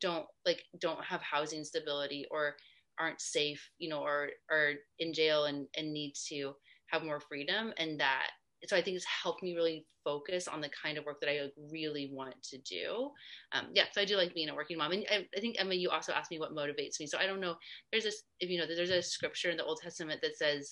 don't 0.00 0.26
like 0.44 0.62
don't 0.80 1.02
have 1.04 1.22
housing 1.22 1.64
stability 1.64 2.26
or 2.30 2.56
aren't 2.98 3.20
safe, 3.20 3.70
you 3.78 3.88
know, 3.88 4.00
or 4.00 4.30
are 4.50 4.72
in 4.98 5.12
jail 5.12 5.46
and, 5.46 5.66
and 5.76 5.92
need 5.92 6.14
to 6.28 6.52
have 6.88 7.02
more 7.02 7.20
freedom. 7.20 7.72
And 7.78 7.98
that 8.00 8.30
so 8.66 8.76
I 8.76 8.82
think 8.82 8.96
it's 8.96 9.06
helped 9.22 9.42
me 9.42 9.54
really 9.54 9.86
focus 10.04 10.48
on 10.48 10.60
the 10.60 10.70
kind 10.70 10.98
of 10.98 11.04
work 11.04 11.20
that 11.20 11.30
I 11.30 11.42
like, 11.42 11.52
really 11.70 12.10
want 12.12 12.34
to 12.42 12.58
do. 12.58 13.10
Um, 13.52 13.68
yeah, 13.74 13.84
so 13.92 14.00
I 14.00 14.04
do 14.04 14.16
like 14.16 14.34
being 14.34 14.48
a 14.48 14.54
working 14.54 14.78
mom. 14.78 14.92
And 14.92 15.04
I, 15.10 15.26
I, 15.36 15.40
think 15.40 15.56
Emma, 15.58 15.74
you 15.74 15.90
also 15.90 16.12
asked 16.12 16.30
me 16.30 16.38
what 16.38 16.54
motivates 16.54 17.00
me. 17.00 17.06
So 17.06 17.18
I 17.18 17.26
don't 17.26 17.40
know. 17.40 17.56
There's 17.90 18.04
this, 18.04 18.22
if 18.40 18.50
you 18.50 18.58
know, 18.58 18.66
there's 18.66 18.90
a 18.90 19.02
scripture 19.02 19.50
in 19.50 19.56
the 19.56 19.64
Old 19.64 19.80
Testament 19.82 20.20
that 20.22 20.36
says, 20.36 20.68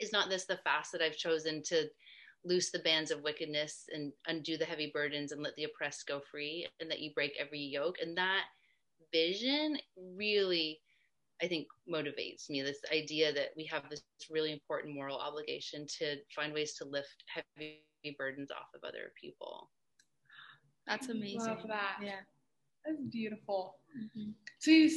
"Is 0.00 0.12
not 0.12 0.28
this 0.28 0.46
the 0.46 0.58
fast 0.64 0.92
that 0.92 1.02
I've 1.02 1.16
chosen 1.16 1.62
to 1.66 1.88
loose 2.48 2.70
the 2.70 2.78
bands 2.80 3.10
of 3.10 3.22
wickedness 3.22 3.84
and 3.92 4.12
undo 4.26 4.56
the 4.56 4.64
heavy 4.64 4.90
burdens 4.92 5.32
and 5.32 5.42
let 5.42 5.54
the 5.56 5.64
oppressed 5.64 6.06
go 6.06 6.20
free 6.30 6.66
and 6.80 6.90
that 6.90 7.00
you 7.00 7.12
break 7.14 7.36
every 7.38 7.60
yoke. 7.60 7.96
And 8.00 8.16
that 8.16 8.44
vision 9.12 9.78
really 10.16 10.80
i 11.42 11.46
think 11.46 11.66
motivates 11.90 12.50
me. 12.50 12.62
This 12.62 12.80
idea 12.92 13.32
that 13.32 13.50
we 13.56 13.64
have 13.66 13.88
this 13.88 14.02
really 14.30 14.52
important 14.52 14.94
moral 14.94 15.18
obligation 15.18 15.86
to 15.98 16.16
find 16.34 16.52
ways 16.52 16.74
to 16.74 16.84
lift 16.84 17.24
heavy 17.32 17.80
burdens 18.18 18.50
off 18.50 18.68
of 18.74 18.82
other 18.84 19.12
people. 19.20 19.70
That's 20.86 21.08
amazing 21.08 21.40
love 21.40 21.64
that. 21.68 21.98
Yeah. 22.02 22.20
That's 22.84 23.00
beautiful. 23.10 23.76
Mm-hmm. 23.96 24.30
so 24.58 24.70
you 24.70 24.90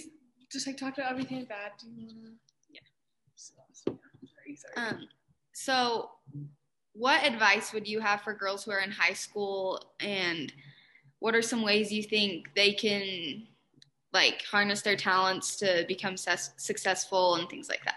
just 0.52 0.68
like 0.68 0.78
talked 0.78 0.98
about 0.98 1.12
everything 1.12 1.46
bad. 1.46 1.72
Do 1.80 1.88
you 1.88 2.08
want 2.08 2.10
to 2.10 2.32
yeah 2.72 2.80
sorry, 3.36 4.56
sorry. 4.56 4.88
um 4.88 5.08
so 5.54 6.10
what 6.94 7.26
advice 7.26 7.74
would 7.74 7.88
you 7.88 8.00
have 8.00 8.22
for 8.22 8.34
girls 8.34 8.64
who 8.64 8.72
are 8.72 8.80
in 8.80 8.92
high 8.92 9.14
school? 9.14 9.94
And 10.00 10.52
what 11.20 11.36
are 11.36 11.42
some 11.42 11.62
ways 11.62 11.92
you 11.92 12.04
think 12.04 12.54
they 12.56 12.74
can 12.74 13.48
like 14.14 14.44
harness 14.44 14.82
their 14.82 14.98
talents 14.98 15.56
to 15.58 15.86
become 15.88 16.18
ses- 16.18 16.52
successful 16.58 17.36
and 17.36 17.50
things 17.50 17.70
like 17.70 17.84
that? 17.86 17.96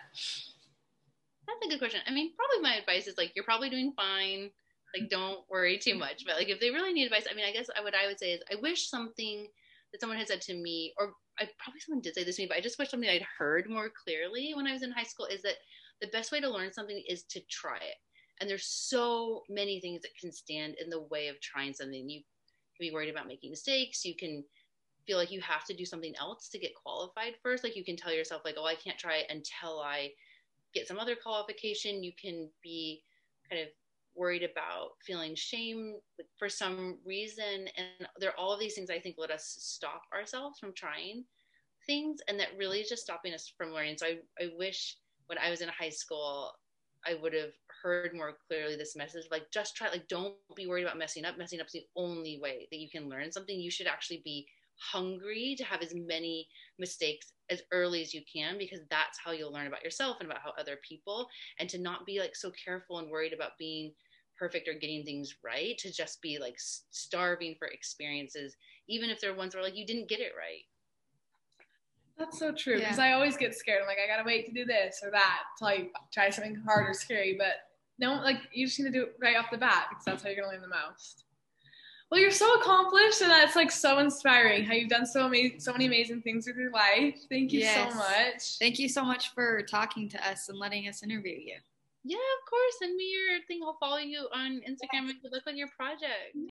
That's 1.46 1.66
a 1.66 1.68
good 1.68 1.78
question. 1.78 2.00
I 2.06 2.12
mean 2.12 2.32
probably 2.36 2.62
my 2.62 2.76
advice 2.76 3.06
is 3.06 3.18
like 3.18 3.32
you're 3.34 3.44
probably 3.44 3.70
doing 3.70 3.92
fine. 3.96 4.50
Like 4.96 5.10
don't 5.10 5.40
worry 5.50 5.78
too 5.78 5.96
much. 5.96 6.24
But 6.24 6.36
like 6.36 6.48
if 6.48 6.60
they 6.60 6.70
really 6.70 6.92
need 6.92 7.06
advice 7.06 7.26
i 7.30 7.34
mean 7.34 7.44
i 7.44 7.52
guess 7.52 7.68
what 7.82 7.94
i 7.94 8.06
would 8.06 8.18
say 8.18 8.32
is 8.32 8.42
i 8.50 8.54
wish 8.60 8.88
something 8.88 9.48
that 9.92 10.00
someone 10.00 10.18
had 10.18 10.28
said 10.28 10.40
to 10.42 10.54
me 10.54 10.92
or 10.98 11.12
I 11.38 11.48
probably 11.58 11.80
someone 11.80 12.02
did 12.02 12.14
say 12.14 12.24
this 12.24 12.36
to 12.36 12.42
me 12.42 12.48
but 12.48 12.56
i 12.56 12.60
just 12.60 12.78
wish 12.78 12.90
something 12.90 13.08
i'd 13.08 13.26
heard 13.38 13.68
more 13.68 13.90
clearly 13.90 14.52
when 14.54 14.66
i 14.66 14.72
was 14.72 14.82
in 14.82 14.90
high 14.90 15.04
school 15.04 15.26
is 15.26 15.42
that 15.42 15.54
the 16.00 16.08
best 16.08 16.32
way 16.32 16.40
to 16.40 16.48
learn 16.48 16.72
something 16.72 17.02
is 17.08 17.22
to 17.24 17.40
try 17.48 17.76
it 17.76 17.96
and 18.40 18.50
there's 18.50 18.66
so 18.66 19.42
many 19.48 19.80
things 19.80 20.02
that 20.02 20.16
can 20.20 20.32
stand 20.32 20.74
in 20.82 20.90
the 20.90 21.02
way 21.02 21.28
of 21.28 21.40
trying 21.40 21.72
something. 21.72 22.08
You 22.08 22.20
can 22.76 22.88
be 22.88 22.92
worried 22.92 23.10
about 23.10 23.28
making 23.28 23.50
mistakes. 23.50 24.04
You 24.04 24.16
can 24.16 24.44
feel 25.06 25.18
like 25.18 25.30
you 25.30 25.40
have 25.40 25.64
to 25.66 25.74
do 25.74 25.84
something 25.84 26.14
else 26.18 26.48
to 26.48 26.58
get 26.58 26.74
qualified 26.74 27.34
first. 27.42 27.62
Like 27.62 27.76
you 27.76 27.84
can 27.84 27.96
tell 27.96 28.12
yourself 28.12 28.42
like 28.44 28.56
oh 28.58 28.64
i 28.64 28.74
can't 28.74 28.98
try 28.98 29.22
until 29.30 29.80
i 29.80 30.10
get 30.74 30.88
some 30.88 30.98
other 30.98 31.14
qualification. 31.14 32.02
You 32.02 32.12
can 32.20 32.48
be 32.62 33.02
kind 33.48 33.62
of 33.62 33.68
worried 34.16 34.42
about 34.42 34.90
feeling 35.06 35.34
shame 35.34 35.96
for 36.36 36.48
some 36.48 36.98
reason. 37.04 37.68
And 37.76 38.08
there 38.18 38.30
are 38.30 38.38
all 38.38 38.52
of 38.52 38.60
these 38.60 38.74
things 38.74 38.90
i 38.90 38.98
think 38.98 39.16
let 39.18 39.30
us 39.30 39.56
stop 39.60 40.02
ourselves 40.12 40.58
from 40.58 40.72
trying 40.74 41.24
things 41.86 42.20
and 42.28 42.40
that 42.40 42.56
really 42.58 42.80
is 42.80 42.88
just 42.88 43.02
stopping 43.02 43.34
us 43.34 43.52
from 43.56 43.72
learning. 43.72 43.98
So 43.98 44.06
i, 44.06 44.16
I 44.42 44.50
wish 44.58 44.96
when 45.26 45.38
i 45.38 45.50
was 45.50 45.60
in 45.60 45.68
high 45.68 45.90
school 45.90 46.52
i 47.06 47.14
would 47.14 47.32
have 47.34 47.52
heard 47.84 48.14
more 48.14 48.32
clearly 48.48 48.76
this 48.76 48.96
message 48.96 49.24
like 49.30 49.50
just 49.52 49.76
try 49.76 49.90
like 49.90 50.08
don't 50.08 50.34
be 50.56 50.66
worried 50.66 50.84
about 50.84 50.96
messing 50.96 51.26
up 51.26 51.36
messing 51.36 51.60
up 51.60 51.66
is 51.66 51.72
the 51.74 51.84
only 51.96 52.40
way 52.42 52.66
that 52.70 52.78
you 52.78 52.88
can 52.88 53.10
learn 53.10 53.30
something 53.30 53.60
you 53.60 53.70
should 53.70 53.86
actually 53.86 54.22
be 54.24 54.46
hungry 54.80 55.54
to 55.56 55.64
have 55.64 55.82
as 55.82 55.94
many 55.94 56.48
mistakes 56.78 57.34
as 57.50 57.60
early 57.72 58.00
as 58.00 58.14
you 58.14 58.22
can 58.32 58.56
because 58.58 58.80
that's 58.90 59.18
how 59.22 59.32
you'll 59.32 59.52
learn 59.52 59.66
about 59.66 59.84
yourself 59.84 60.16
and 60.18 60.28
about 60.28 60.40
how 60.42 60.52
other 60.58 60.78
people 60.86 61.28
and 61.60 61.68
to 61.68 61.78
not 61.78 62.06
be 62.06 62.20
like 62.20 62.34
so 62.34 62.50
careful 62.64 62.98
and 62.98 63.10
worried 63.10 63.34
about 63.34 63.58
being 63.58 63.92
perfect 64.38 64.66
or 64.66 64.72
getting 64.72 65.04
things 65.04 65.36
right 65.44 65.76
to 65.78 65.92
just 65.92 66.22
be 66.22 66.38
like 66.40 66.56
starving 66.56 67.54
for 67.58 67.68
experiences 67.68 68.56
even 68.88 69.10
if 69.10 69.20
they're 69.20 69.34
ones 69.34 69.54
where 69.54 69.62
like 69.62 69.76
you 69.76 69.86
didn't 69.86 70.08
get 70.08 70.20
it 70.20 70.32
right 70.36 70.64
that's 72.18 72.38
so 72.38 72.52
true 72.52 72.78
because 72.78 72.98
yeah. 72.98 73.06
I 73.06 73.12
always 73.12 73.36
get 73.36 73.54
scared. 73.54 73.82
I'm 73.82 73.88
like, 73.88 73.98
I 74.02 74.06
gotta 74.06 74.24
wait 74.24 74.46
to 74.46 74.52
do 74.52 74.64
this 74.64 75.00
or 75.02 75.10
that 75.10 75.42
to 75.58 75.64
like 75.64 75.92
try 76.12 76.30
something 76.30 76.54
hard 76.64 76.88
or 76.88 76.94
scary. 76.94 77.34
But 77.36 77.54
no, 77.98 78.14
like 78.14 78.38
you 78.52 78.66
just 78.66 78.78
need 78.78 78.86
to 78.86 78.92
do 78.92 79.02
it 79.04 79.16
right 79.20 79.36
off 79.36 79.50
the 79.50 79.58
bat 79.58 79.86
because 79.90 80.04
that's 80.04 80.22
how 80.22 80.28
you're 80.28 80.44
gonna 80.44 80.52
learn 80.52 80.62
the 80.62 80.68
most. 80.68 81.24
Well, 82.10 82.20
you're 82.20 82.30
so 82.30 82.52
accomplished, 82.60 83.22
and 83.22 83.30
that's 83.30 83.56
like 83.56 83.70
so 83.70 83.98
inspiring. 83.98 84.64
How 84.64 84.74
you've 84.74 84.90
done 84.90 85.06
so 85.06 85.28
many, 85.28 85.58
so 85.58 85.72
many 85.72 85.86
amazing 85.86 86.22
things 86.22 86.46
with 86.46 86.56
your 86.56 86.70
life. 86.70 87.16
Thank 87.28 87.52
you 87.52 87.60
yes. 87.60 87.92
so 87.92 87.98
much. 87.98 88.58
Thank 88.58 88.78
you 88.78 88.88
so 88.88 89.04
much 89.04 89.34
for 89.34 89.62
talking 89.62 90.08
to 90.10 90.28
us 90.28 90.48
and 90.48 90.58
letting 90.58 90.86
us 90.86 91.02
interview 91.02 91.32
you. 91.32 91.56
Yeah, 92.04 92.16
of 92.16 92.50
course. 92.50 92.74
Send 92.78 92.96
me 92.96 93.10
your 93.10 93.40
thing. 93.48 93.60
I'll 93.64 93.78
follow 93.80 93.96
you 93.96 94.28
on 94.32 94.60
Instagram 94.68 95.08
and 95.08 95.20
good 95.22 95.32
luck 95.32 95.42
on 95.48 95.56
your 95.56 95.68
project. 95.76 96.36